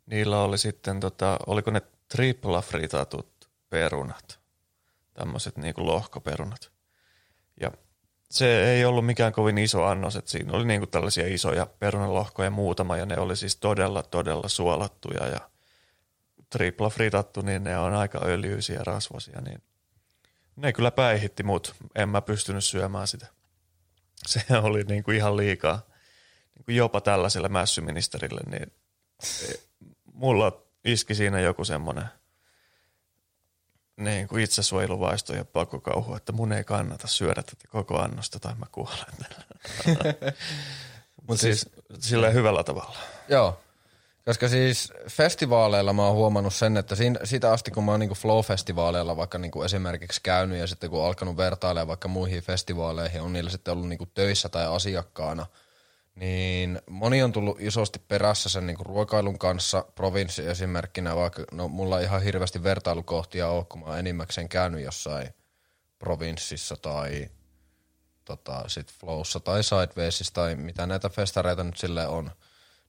[0.06, 4.40] niillä oli sitten tota, oliko ne tripla fritatut perunat,
[5.14, 6.72] tämmöiset niinku lohkoperunat.
[7.60, 7.70] Ja
[8.30, 12.96] se ei ollut mikään kovin iso annos, että siinä oli niinku tällaisia isoja perunalohkoja muutama
[12.96, 15.51] ja ne oli siis todella, todella suolattuja ja
[16.52, 19.62] tripla fritattu, niin ne on aika öljyisiä rasvasia, niin
[20.56, 21.74] ne kyllä päihitti mut.
[21.94, 23.26] En mä pystynyt syömään sitä.
[24.26, 25.82] Se oli niinku ihan liikaa.
[26.54, 28.72] Niinku jopa tällaiselle mässyministerille, niin
[30.12, 32.04] mulla iski siinä joku semmoinen
[33.96, 38.66] niin kuin itsesuojeluvaisto ja pakokauhu, että mun ei kannata syödä tätä koko annosta tai mä
[38.72, 39.06] kuolen.
[41.28, 42.98] Mutta siis, siis silleen hyvällä tavalla.
[43.28, 43.60] Joo,
[44.24, 48.14] koska siis festivaaleilla mä oon huomannut sen, että siinä, siitä asti kun mä oon niinku
[48.14, 53.32] Flow-festivaaleilla vaikka niinku esimerkiksi käynyt ja sitten kun on alkanut vertailemaan vaikka muihin festivaaleihin, on
[53.32, 55.46] niillä sitten ollut niinku töissä tai asiakkaana,
[56.14, 61.98] niin moni on tullut isosti perässä sen niinku ruokailun kanssa, provinssi esimerkkinä, vaikka no mulla
[61.98, 65.28] ei ihan hirveästi vertailukohtia ole, kun mä oon enimmäkseen käynyt jossain
[65.98, 67.30] provinssissa tai
[68.24, 72.30] tota, sit Flowssa tai Sidewaysissa tai mitä näitä festareita nyt sille on–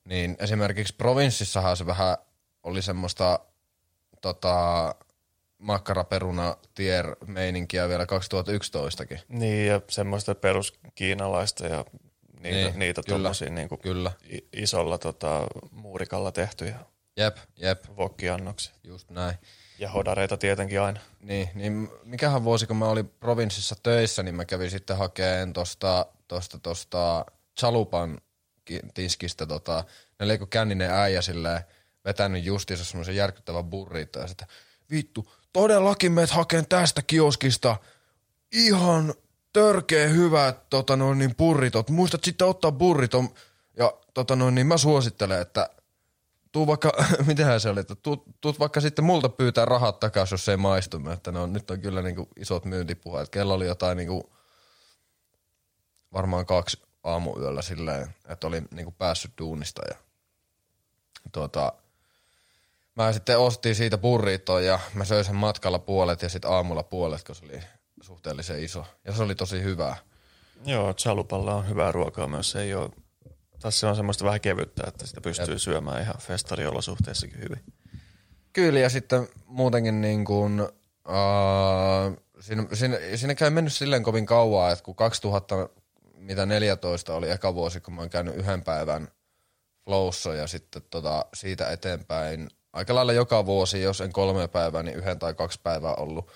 [0.06, 2.18] niin esimerkiksi provinssissahan se vähän
[2.64, 3.40] oli semmoista
[4.22, 4.96] tota,
[5.58, 9.20] makkaraperuna tier meininkiä vielä 2011kin.
[9.28, 11.86] Niin ja semmoista peruskiinalaista ja
[12.40, 14.12] niitä, niin, niitä kyllä, tommosia niinku kyllä.
[14.54, 16.80] isolla tota, muurikalla tehtyjä
[17.18, 17.84] jep, jep.
[17.98, 18.74] vokkiannoksia.
[18.84, 19.36] Just näin.
[19.80, 21.00] Ja hodareita tietenkin aina.
[21.22, 26.06] Niin, niin mikähän vuosi, kun mä olin provinssissa töissä, niin mä kävin sitten hakemaan tosta,
[26.28, 27.26] tosta, tosta
[27.60, 28.22] Chalupan
[28.94, 29.84] tiskistä tota,
[30.20, 31.62] ne joku känninen äijä silleen,
[32.06, 34.48] vetänyt justiinsa semmoisen järkyttävän burrito ja sitten,
[34.92, 37.78] vittu, todellakin meet hakeen tästä kioskista
[38.52, 39.14] ihan
[39.54, 41.90] törkeä hyvät tota noin, niin burritot.
[41.90, 43.30] Muistat sitten ottaa burriton
[43.78, 45.70] ja tota noin, niin mä suosittelen, että
[46.52, 46.92] tuu vaikka,
[47.28, 50.58] mitenhän se oli, että tuut, tuut vaikka sitten multa pyytää rahat takaisin, jos se ei
[50.58, 51.02] maistu.
[51.14, 53.30] Että no, nyt on kyllä niinku isot myyntipuheet.
[53.30, 54.34] Kello oli jotain niinku,
[56.14, 59.96] varmaan kaksi aamuyöllä silleen, että oli niinku päässyt duunista ja
[61.32, 61.74] tuota,
[62.96, 67.24] mä sitten ostin siitä burritoa ja mä söin sen matkalla puolet ja sitten aamulla puolet,
[67.24, 67.64] koska se oli
[68.02, 68.86] suhteellisen iso.
[69.06, 69.96] Ja se oli tosi hyvää.
[70.66, 72.52] Joo, chalupalla on hyvää ruokaa myös.
[72.52, 72.90] Se ei ole,
[73.60, 75.58] tässä on semmoista vähän kevyttä, että sitä pystyy Jep.
[75.58, 77.64] syömään ihan festariolosuhteissakin hyvin.
[78.54, 84.72] Kyllä, ja sitten muutenkin niin kuin, uh, siinä, siinä, siinä käy mennyt silleen kovin kauan,
[84.72, 84.96] että kun
[86.28, 89.08] 2014 oli eka vuosi, kun mä oon käynyt yhden päivän–
[89.84, 94.98] flowssa ja sitten tota, siitä eteenpäin aika lailla joka vuosi, jos en kolme päivää, niin
[94.98, 96.32] yhden tai kaksi päivää ollut.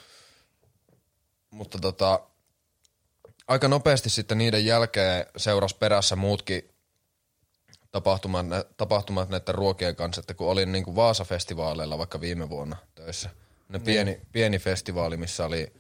[1.52, 2.20] Mutta tota,
[3.48, 6.70] aika nopeasti sitten niiden jälkeen seurasi perässä muutkin
[7.92, 8.46] tapahtumat,
[8.78, 13.30] tapahtumat näiden ruokien kanssa, että kun olin niin kuin Vaasa-festivaaleilla vaikka viime vuonna töissä.
[13.70, 14.28] Ne pieni, niin.
[14.32, 15.74] pieni festivaali, missä oli,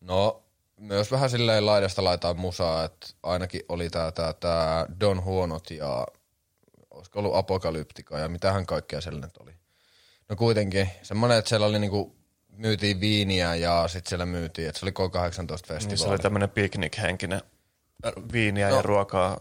[0.00, 0.44] no
[0.76, 6.06] myös vähän silleen laidasta laitaan musaa, että ainakin oli tää, tää, tää Don Huonot ja
[6.90, 9.52] olisiko ollut Apokalyptika ja mitähän kaikkea nyt oli.
[10.28, 12.16] No kuitenkin, semmonen, että siellä oli niinku,
[12.48, 15.86] myytiin viiniä ja sitten siellä myytiin, että se oli K18-festivaali.
[15.88, 17.42] Niin se oli tämmöinen piknik-henkinen
[18.32, 18.76] viiniä no.
[18.76, 19.40] ja ruokaa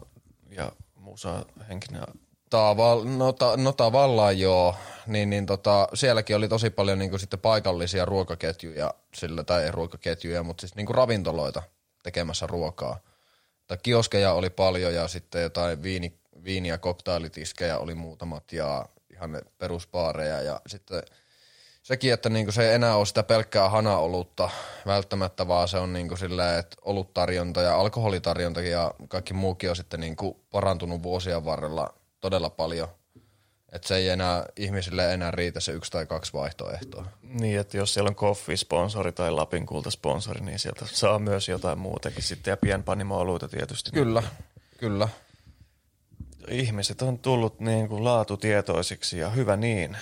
[0.50, 2.04] ja musaa henkinen.
[2.52, 4.76] Taval, no, ta, no tavallaan joo,
[5.08, 10.43] niin, niin tota, sielläkin oli tosi paljon niinku sitten paikallisia ruokaketjuja, sillä, tai ei ruokaketjuja,
[10.43, 11.64] mutta siis niinku ravintoloita
[12.04, 12.99] tekemässä ruokaa.
[13.68, 19.32] Tai kioskeja oli paljon ja sitten jotain viini, viini- ja koktailitiskejä oli muutamat ja ihan
[19.32, 21.04] ne peruspaareja ja sitten
[21.84, 24.49] sekin, että niinku se ei enää ole sitä pelkkää hanaolutta
[24.86, 29.99] välttämättä, vaan se on niinku silleen, että oluttarjonta ja alkoholitarjonta ja kaikki muukin on sitten
[29.99, 32.88] niinku parantunut vuosien varrella todella paljon.
[33.72, 37.06] Että se ei enää ihmisille enää riitä se yksi tai kaksi vaihtoehtoa.
[37.22, 42.24] Niin, että jos siellä on koffi-sponsori tai Lapin kulta-sponsori, niin sieltä saa myös jotain muutakin
[42.24, 43.92] sitten ja pienpanimo tietysti.
[43.92, 44.24] Kyllä,
[44.78, 45.10] kyllä.
[46.48, 49.98] Ihmiset on tullut niin kuin laatutietoisiksi ja hyvä niin.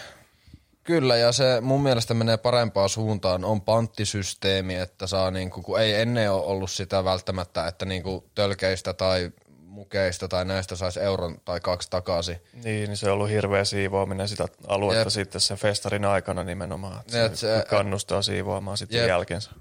[0.83, 3.45] Kyllä, ja se mun mielestä menee parempaan suuntaan.
[3.45, 8.93] On panttisysteemi, että saa niinku, kun ei ennen ole ollut sitä välttämättä, että niinku tölkeistä
[8.93, 9.31] tai
[9.69, 12.41] mukeista tai näistä saisi euron tai kaksi takaisin.
[12.53, 15.09] Niin, niin se on ollut hirveä siivoaminen sitä aluetta Jep.
[15.09, 16.99] sitten sen festarin aikana nimenomaan.
[16.99, 19.07] Että Et se, se kannustaa siivoamaan sitten Jep.
[19.07, 19.51] jälkeensä.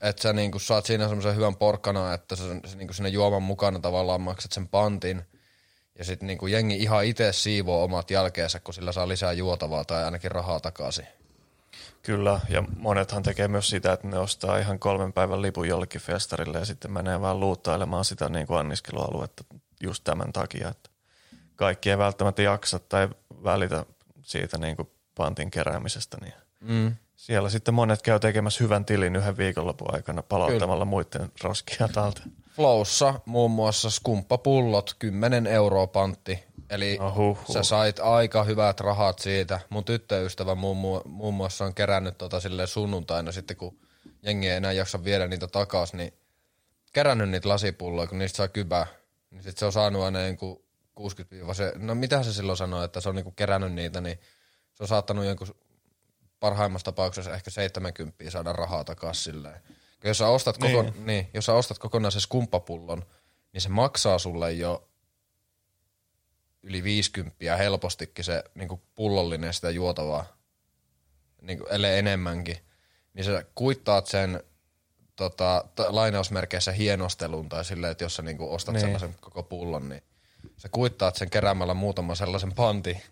[0.00, 3.78] Että sä niinku saat siinä semmoisen hyvän porkkana, että sä, sä niinku sinne juoman mukana
[3.78, 5.22] tavallaan maksat sen pantin–
[6.00, 10.04] ja sitten niinku jengi ihan itse siivoo omat jälkeensä, kun sillä saa lisää juotavaa tai
[10.04, 11.06] ainakin rahaa takaisin.
[12.02, 16.58] Kyllä, ja monethan tekee myös sitä, että ne ostaa ihan kolmen päivän lipun jollekin festarille
[16.58, 19.44] ja sitten menee vaan luuttailemaan sitä niin kuin anniskelualuetta
[19.80, 20.90] just tämän takia, että
[21.56, 23.08] kaikki ei välttämättä jaksa tai
[23.44, 23.86] välitä
[24.22, 26.96] siitä niin kuin pantin keräämisestä, niin mm.
[27.16, 30.90] siellä sitten monet käy tekemässä hyvän tilin yhden viikonlopun aikana palauttamalla Kyllä.
[30.90, 32.32] muiden roskia talteen.
[32.50, 36.44] Flowssa muun muassa skumppapullot 10 euroa pantti.
[36.70, 39.60] Eli oh, sä sait aika hyvät rahat siitä.
[39.70, 43.78] Mun tyttöystävä muun, muun muassa on kerännyt tota sille sunnuntaina sitten, kun
[44.22, 46.12] jengi ei enää jaksa viedä niitä takas, niin
[46.92, 48.86] kerännyt niitä lasipulloja, kun niistä saa kybää.
[49.30, 50.62] Niin sit se on saanut aina jonkun
[50.94, 54.18] 60 se, no mitä se silloin sanoi, että se on niinku kerännyt niitä, niin
[54.74, 55.48] se on saattanut jonkun
[56.40, 59.60] parhaimmassa tapauksessa ehkä 70 saada rahaa takaisin silleen.
[60.04, 61.06] Jos sä ostat, koko, niin.
[61.06, 63.02] Niin, jos sä ostat kokonaisen skumppapullon,
[63.52, 64.89] niin se maksaa sulle jo
[66.62, 70.24] yli 50 helpostikin se niin pullollinen sitä juotavaa,
[71.42, 72.56] niin kuin, ellei enemmänkin.
[73.14, 74.42] Niin sä kuittaat sen
[75.16, 78.80] tota, lainausmerkeissä hienostelun tai silleen, että jos sä niin ostat niin.
[78.80, 80.02] sellaisen koko pullon, niin
[80.56, 83.02] sä kuittaat sen keräämällä muutaman sellaisen panti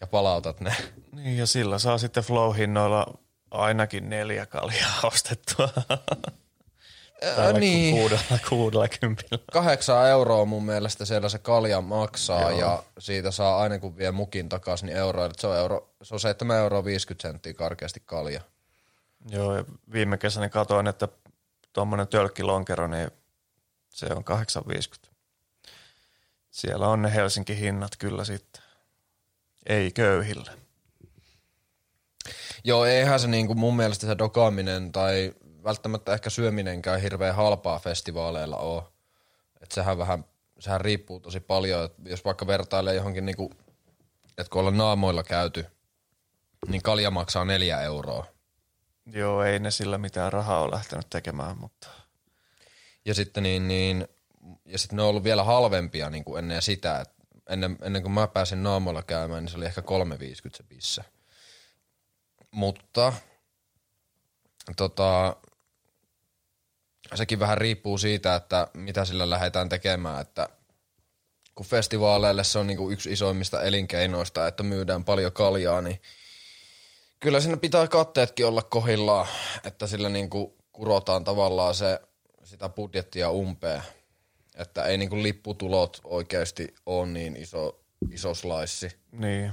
[0.00, 0.74] ja palautat ne.
[1.12, 3.18] Niin ja sillä saa sitten flow-hinnoilla
[3.50, 5.68] ainakin neljä kaljaa ostettua.
[7.22, 7.96] Ää, niin.
[7.96, 9.38] kuudella, kuudella kympillä.
[9.52, 12.60] Kahdeksan euroa mun mielestä siellä se kalja maksaa Joo.
[12.60, 15.30] ja siitä saa aina kun vie mukin takaisin niin euroa.
[15.36, 18.40] Se on, euro, se on 7 euroa 50 senttiä karkeasti kalja.
[19.30, 21.08] Joo ja viime kesänä katoin, että
[21.72, 23.10] tuommoinen tölkkilonkero, niin
[23.90, 24.24] se on
[25.04, 25.10] 8,50.
[26.50, 28.62] Siellä on ne Helsinki hinnat kyllä sitten.
[29.66, 30.50] Ei köyhille.
[32.64, 35.34] Joo, eihän se niinku mun mielestä se dokaaminen tai
[35.68, 38.82] välttämättä ehkä syöminenkään hirveän halpaa festivaaleilla ole.
[39.60, 40.24] Että sehän vähän,
[40.58, 43.50] sehän riippuu tosi paljon, että jos vaikka vertailee johonkin niinku,
[44.28, 45.66] että kun ollaan naamoilla käyty,
[46.68, 48.26] niin kalja maksaa neljä euroa.
[49.06, 51.88] Joo, ei ne sillä mitään rahaa ole lähtenyt tekemään, mutta...
[53.04, 54.08] Ja sitten niin, niin
[54.64, 57.14] ja sitten ne on ollut vielä halvempia niin kuin ennen sitä, että
[57.48, 59.86] ennen, ennen kuin mä pääsin naamoilla käymään, niin se oli ehkä 3,50
[60.56, 61.04] se pisse.
[62.50, 63.12] Mutta
[64.76, 65.36] tota,
[67.14, 70.48] sekin vähän riippuu siitä, että mitä sillä lähdetään tekemään, että
[71.54, 76.02] kun festivaaleille se on niinku yksi isoimmista elinkeinoista, että myydään paljon kaljaa, niin
[77.20, 79.26] kyllä siinä pitää katteetkin olla kohillaan,
[79.64, 82.00] että sillä niinku kurotaan tavallaan se,
[82.44, 83.82] sitä budjettia umpeen.
[84.54, 87.80] Että ei niinku lipputulot oikeasti ole niin iso,
[88.10, 88.96] iso slice.
[89.12, 89.52] Niin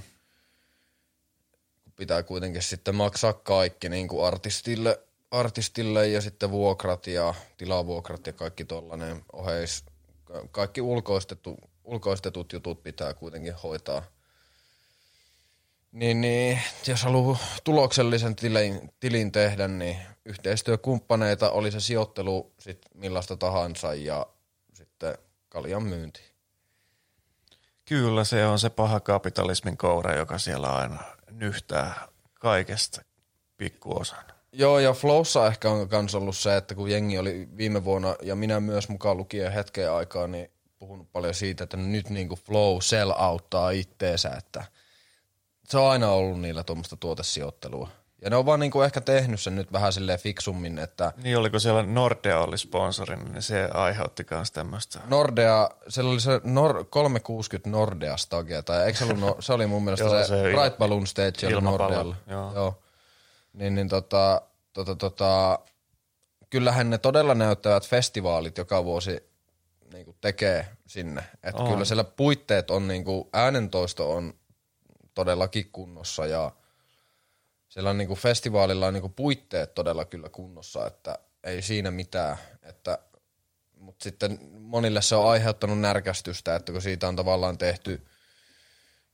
[1.95, 4.99] pitää kuitenkin sitten maksaa kaikki niin kuin artistille,
[5.39, 9.83] artistille ja sitten vuokrat ja tilavuokrat ja kaikki tollanen oheis.
[10.51, 14.03] Kaikki ulkoistettu, ulkoistetut jutut pitää kuitenkin hoitaa.
[15.91, 23.37] Niin, niin jos haluaa tuloksellisen tilin, tilin tehdä, niin yhteistyökumppaneita oli se sijoittelu sit millaista
[23.37, 24.27] tahansa ja
[24.73, 25.17] sitten
[25.49, 26.21] kaljan myynti.
[27.85, 33.01] Kyllä se on se paha kapitalismin koura, joka siellä aina nyhtää kaikesta
[33.57, 34.34] pikkuosan.
[34.57, 38.35] Joo, ja Flowssa ehkä on myös ollut se, että kun jengi oli viime vuonna, ja
[38.35, 42.77] minä myös mukaan lukien hetken aikaa, niin puhunut paljon siitä, että nyt niin kuin Flow
[42.81, 44.63] sell auttaa itteensä, että
[45.67, 47.89] se on aina ollut niillä tuommoista tuotesijoittelua.
[48.21, 51.59] Ja ne on vaan niinku ehkä tehnyt sen nyt vähän silleen fiksummin, että Niin oliko
[51.59, 54.99] siellä Nordea oli sponsorina, niin se aiheutti myös tämmöistä.
[55.07, 59.67] Nordea, siellä oli se Nor- 360 Nordea Stage, tai eikö se ollut, no, se oli
[59.67, 62.15] mun mielestä Joo, se, se Bright Balloon Stage ilmapallo, Nordealla.
[62.27, 62.53] joo.
[62.53, 62.81] joo.
[63.55, 64.41] Niin, niin tota,
[64.73, 65.59] tota, tota,
[66.49, 69.29] kyllähän ne todella näyttävät festivaalit joka vuosi
[69.93, 71.23] niin kuin tekee sinne.
[71.43, 71.71] Että On.
[71.71, 74.33] kyllä siellä puitteet on, niin kuin, äänentoisto on
[75.13, 76.51] todellakin kunnossa ja
[77.69, 81.91] siellä on niin kuin festivaalilla on niin kuin puitteet todella kyllä kunnossa, että ei siinä
[81.91, 82.37] mitään.
[82.63, 82.99] Että,
[83.77, 88.07] mutta sitten monille se on aiheuttanut närkästystä, että kun siitä on tavallaan tehty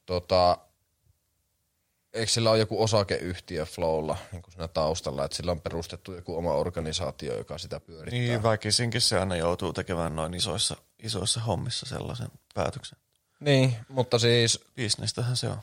[0.06, 0.58] tota,
[2.14, 6.38] eikö sillä ole joku osakeyhtiö Flowlla niin kuin siinä taustalla, että sillä on perustettu joku
[6.38, 8.20] oma organisaatio, joka sitä pyörittää.
[8.20, 12.98] Niin väkisinkin se aina joutuu tekemään noin isoissa, isoissa hommissa sellaisen päätöksen.
[13.40, 15.58] niin mutta siis Bisnestähän se on.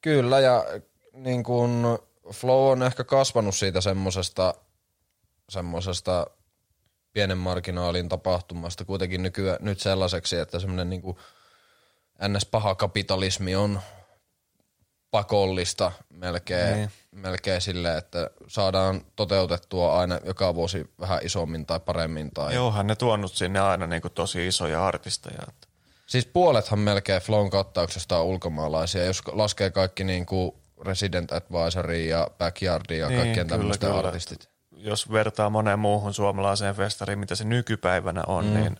[0.00, 0.64] Kyllä, ja
[1.12, 1.98] niin kun
[2.32, 4.54] Flow on ehkä kasvanut siitä semmosesta,
[5.48, 6.26] semmosesta
[7.12, 11.02] pienen marginaalin tapahtumasta kuitenkin nykyään, nyt sellaiseksi, että semmoinen niin
[12.28, 13.80] ns-paha kapitalismi on
[15.10, 16.90] pakollista melkein, Niin.
[17.12, 22.30] melkein sille, että saadaan toteutettua aina joka vuosi vähän isommin tai paremmin.
[22.34, 22.46] Tai...
[22.46, 22.58] Ai.
[22.58, 25.42] Onhan ne tuonut sinne aina niin kuin tosi isoja artisteja.
[25.48, 25.68] Että
[26.06, 32.28] Siis puolethan melkein Flown kattauksesta on ulkomaalaisia, jos laskee kaikki niin kuin Resident Advisory ja
[32.38, 34.48] Backyardi ja Niin, kaikkien tämmöisten artistit.
[34.76, 38.54] jos vertaa moneen muuhun suomalaiseen festariin, mitä se nykypäivänä on, mm.
[38.54, 38.76] niin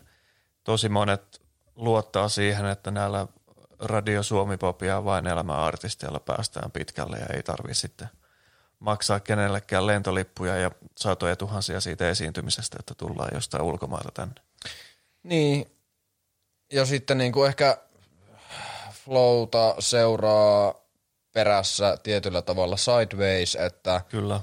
[0.65, 1.41] tosi monet
[1.77, 3.27] luottaa siihen, että näillä
[3.81, 8.09] Radio Suomi Pop ja vain elämäartisteilla päästään pitkälle ja ei tarvi sitten
[8.79, 14.35] maksaa kenellekään lentolippuja ja satoja tuhansia siitä esiintymisestä, että tullaan jostain ulkomailta tänne.
[15.23, 15.71] Niin,
[16.73, 17.79] ja sitten niin kuin ehkä
[19.05, 20.75] Flowta seuraa
[21.33, 24.41] perässä tietyllä tavalla sideways, että Kyllä,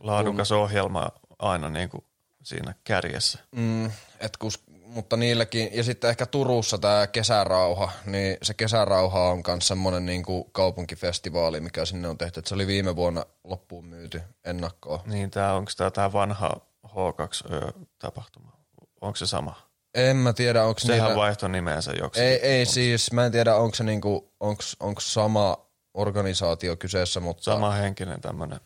[0.00, 1.08] laadukas ohjelma
[1.38, 2.04] aina niin kuin
[2.42, 3.38] siinä kärjessä.
[3.50, 3.86] Mm,
[4.20, 9.68] et kus, mutta niilläkin, ja sitten ehkä Turussa tämä kesärauha, niin se kesärauha on myös
[9.68, 10.22] semmoinen niin
[10.52, 12.40] kaupunkifestivaali, mikä sinne on tehty.
[12.40, 15.00] Et se oli viime vuonna loppuun myyty ennakkoon.
[15.06, 18.52] Niin tämä onko tämä tää vanha H2-tapahtuma?
[19.00, 19.70] Onko se sama?
[19.94, 21.16] En mä tiedä, onko Sehän niillä...
[21.16, 22.28] vaihtoi nimensä joksikin.
[22.28, 25.56] Ei, ei siis, mä en tiedä, onko se niinku, onks, onks sama
[25.94, 28.60] organisaatio kyseessä, mutta Sama henkinen tämmöinen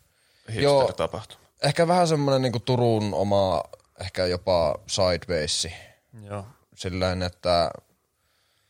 [0.49, 0.81] Joo.
[0.81, 1.39] hipster-tapahtuma.
[1.63, 3.63] ehkä vähän semmoinen niinku Turun oma,
[4.01, 5.67] ehkä jopa sideways.
[6.21, 6.45] Joo.
[6.75, 7.71] Silleen, että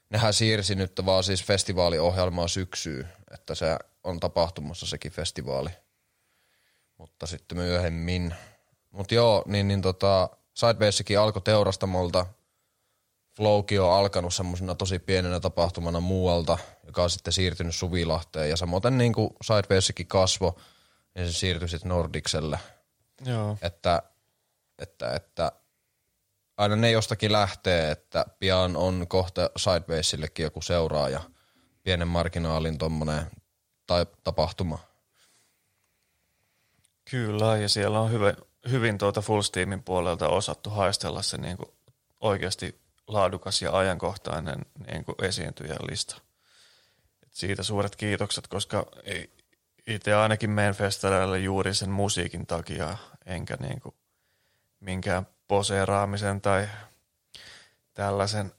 [0.09, 5.69] nehän siirsi nyt vaan siis festivaaliohjelmaa syksyyn, että se on tapahtumassa sekin festivaali.
[6.97, 8.35] Mutta sitten myöhemmin.
[8.91, 12.26] Mutta joo, niin, niin tota, Sidewayskin alkoi teurastamolta.
[13.35, 18.49] Flowkin on alkanut semmoisena tosi pienenä tapahtumana muualta, joka on sitten siirtynyt Suvilahteen.
[18.49, 20.59] Ja samoin niin kuin Sidewayskin kasvo,
[21.15, 22.59] niin se siirtyi sitten Nordikselle.
[23.26, 23.57] Joo.
[23.61, 24.01] Että,
[24.80, 25.51] että, että
[26.57, 31.22] aina ne jostakin lähtee, että pian on kohta Sidewaysillekin joku seuraaja,
[31.84, 33.32] pienen marginaalin tommonen
[33.88, 34.80] tai tapahtuma.
[37.11, 38.36] Kyllä, ja siellä on hyvin,
[38.72, 41.69] hyvin tuota Full Steamin puolelta osattu haistella se niin kuin
[42.19, 46.22] oikeasti laadukas ja ajankohtainen niin kuin esiintyjän lista.
[47.23, 49.30] Et siitä suuret kiitokset, koska ei,
[49.88, 53.95] itse ainakin menen festareille juuri sen musiikin takia, enkä niin kuin
[54.80, 56.67] minkään poseeraamisen tai
[57.93, 58.51] tällaisen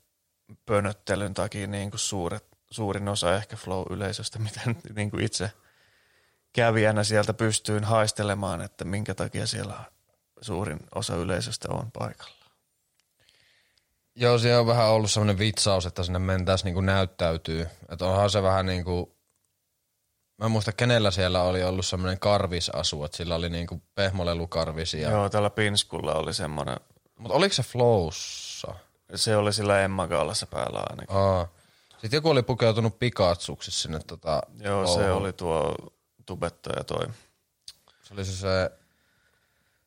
[0.67, 4.61] pönöttelyn takia niin kuin suuret, suurin osa ehkä flow-yleisöstä, mitä
[4.97, 5.51] niin kuin itse
[6.53, 9.85] kävijänä sieltä pystyin haistelemaan, että minkä takia siellä
[10.41, 12.37] suurin osa yleisöstä on paikalla.
[14.15, 17.67] Joo, siellä on vähän ollut semmoinen vitsaus, että sinne mentäisiin niinku näyttäytyy.
[17.89, 19.16] Että onhan se vähän niinku,
[20.39, 25.01] mä en muista kenellä siellä oli ollut semmoinen karvisasu, että sillä oli niinku pehmolelukarvisia.
[25.03, 25.11] Ja.
[25.11, 26.77] Joo, tällä Pinskulla oli semmoinen,
[27.19, 28.75] Mutta oliko se Flowssa?
[29.15, 31.17] se oli sillä Emma Gaalassa päällä ainakin.
[31.17, 31.49] Aa.
[31.99, 35.17] Sitten joku oli pukeutunut pikatsuksi sinne tota Joo, se Flowhun.
[35.23, 35.75] oli tuo
[36.27, 37.07] tubettaja toi
[38.03, 38.71] Se oli se, se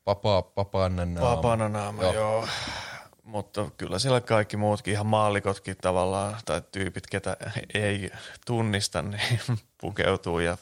[0.03, 2.13] papa, papannen Papananaama, joo.
[2.13, 2.47] Joo.
[3.29, 7.37] Mutta kyllä siellä kaikki muutkin, ihan maallikotkin tavallaan, tai tyypit, ketä
[7.73, 8.11] ei
[8.45, 9.39] tunnista, niin
[9.81, 10.57] pukeutuu ja,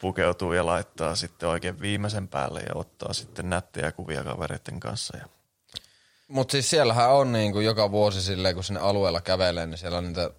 [0.00, 5.16] pukeutuu ja laittaa sitten oikein viimeisen päälle ja ottaa sitten nättejä kuvia kavereiden kanssa.
[5.16, 5.24] Ja
[6.28, 10.04] Mutta siis siellähän on niinku joka vuosi silleen, kun sinne alueella kävelee, niin siellä on
[10.04, 10.30] niitä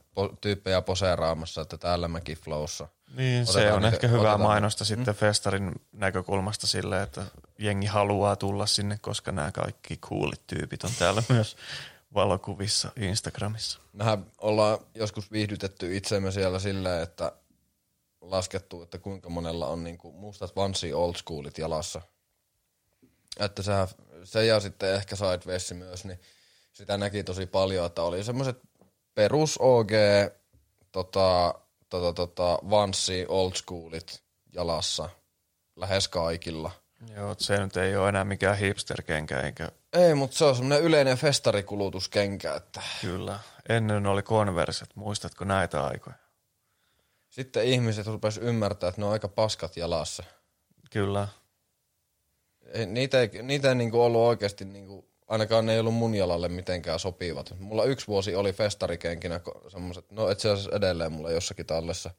[0.41, 2.87] tyyppejä poseeraamassa, että täällä mäkin flowssa.
[3.15, 7.21] Niin, se Otetaan on niitä- ehkä hyvää otetaan- mainosta sitten festarin näkökulmasta sille, että
[7.63, 11.57] jengi haluaa tulla sinne, koska nämä kaikki coolit tyypit on täällä myös
[12.13, 13.79] valokuvissa Instagramissa.
[13.93, 17.31] Mehän ollaan joskus viihdytetty itsemme siellä silleen, että
[18.21, 22.01] laskettu, että kuinka monella on niinku mustat vansi old schoolit jalassa.
[23.39, 23.87] Että sehän,
[24.23, 26.19] se ja sitten ehkä Sidewaysi myös, niin
[26.73, 28.59] sitä näki tosi paljon, että oli semmoiset
[29.15, 29.91] perus OG
[30.91, 31.55] tota,
[31.89, 34.23] tota, tota, vanssi old schoolit
[34.53, 35.09] jalassa
[35.75, 36.71] lähes kaikilla.
[37.15, 41.17] Joo, se nyt ei ole enää mikään hipsterkenkä, eikä Ei, mutta se on semmoinen yleinen
[41.17, 43.39] festarikulutuskenkä, että kyllä.
[43.69, 46.15] Ennen oli konverset, muistatko näitä aikoja?
[47.33, 50.23] sitten ihmiset rupes ymmärtää, että ne on aika paskat jalassa.
[50.91, 51.27] Kyllä.
[52.73, 56.49] Ei, niitä ei, niitä ei niinku ollut oikeasti, niinku, ainakaan ne ei ollut mun jalalle
[56.49, 57.53] mitenkään sopivat.
[57.59, 62.11] Mulla yksi vuosi oli festarikenkinä semmoset, no itse asiassa edelleen mulla jossakin tallessa,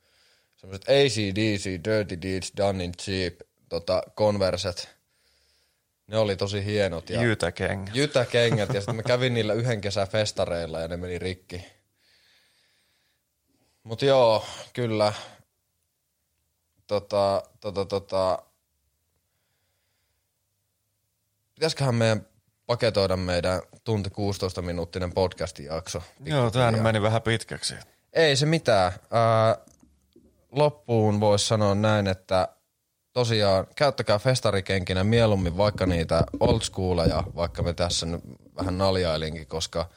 [0.56, 3.35] semmoset ACDC, Dirty Deeds, Done in Cheap,
[3.74, 4.96] tota, Converset.
[6.06, 7.10] Ne oli tosi hienot.
[7.10, 7.90] Ja Jytäkengä.
[7.94, 11.64] jytäkengät ja sitten mä kävin niillä yhden kesän festareilla ja ne meni rikki.
[13.82, 15.12] Mut joo, kyllä.
[16.86, 18.38] Tota, tota, tota.
[21.55, 22.26] Pitäisiköhän meidän
[22.66, 26.02] paketoida meidän tunti 16 minuuttinen podcastin jakso?
[26.24, 27.74] Joo, tämä meni vähän pitkäksi.
[28.12, 28.92] Ei se mitään.
[29.10, 29.59] Ää,
[30.51, 32.48] loppuun voisi sanoa näin, että
[33.14, 38.20] tosiaan käyttäkää festarikenkinä mieluummin vaikka niitä old schooleja, vaikka me tässä nyt
[38.56, 39.88] vähän naljailinkin, koska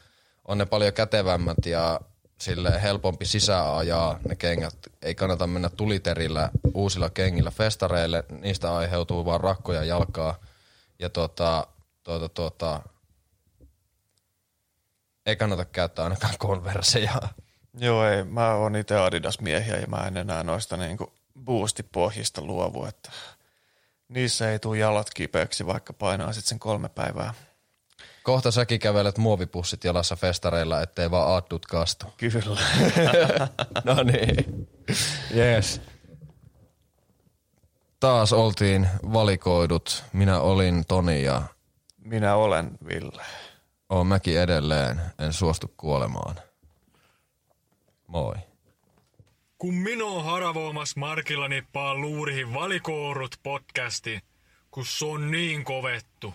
[0.45, 1.99] on ne paljon kätevämmät ja
[2.39, 4.77] sille helpompi sisäajaa ne kengät.
[5.01, 10.35] Ei kannata mennä tuliterillä uusilla kengillä festareille, niistä aiheutuu vaan rakkoja jalkaa.
[10.99, 11.67] Ja tota,
[12.03, 12.81] tuota, tuota,
[15.25, 17.21] ei kannata käyttää ainakaan konverseja.
[17.79, 18.23] Joo, ei.
[18.23, 23.11] Mä oon itse Adidas-miehiä ja mä en enää noista niinku boostipohjista luovu, että
[24.09, 27.33] niissä ei tule jalat kipeäksi, vaikka painaa sitten sen kolme päivää.
[28.23, 32.05] Kohta säkin kävelet muovipussit jalassa festareilla, ettei vaan aaddut kastu.
[32.17, 32.61] Kyllä.
[33.83, 34.67] No niin.
[35.35, 35.81] Yes.
[37.99, 40.03] Taas oltiin valikoidut.
[40.13, 41.41] Minä olin Toni ja
[41.97, 43.23] Minä olen Ville.
[43.89, 45.01] oon mäkin edelleen.
[45.19, 46.35] En suostu kuolemaan.
[48.07, 48.35] Moi.
[49.57, 54.19] Kun minä haravoimas markilla nippaa luurihin valikoorut podcasti,
[54.71, 56.33] kun se on niin kovettu.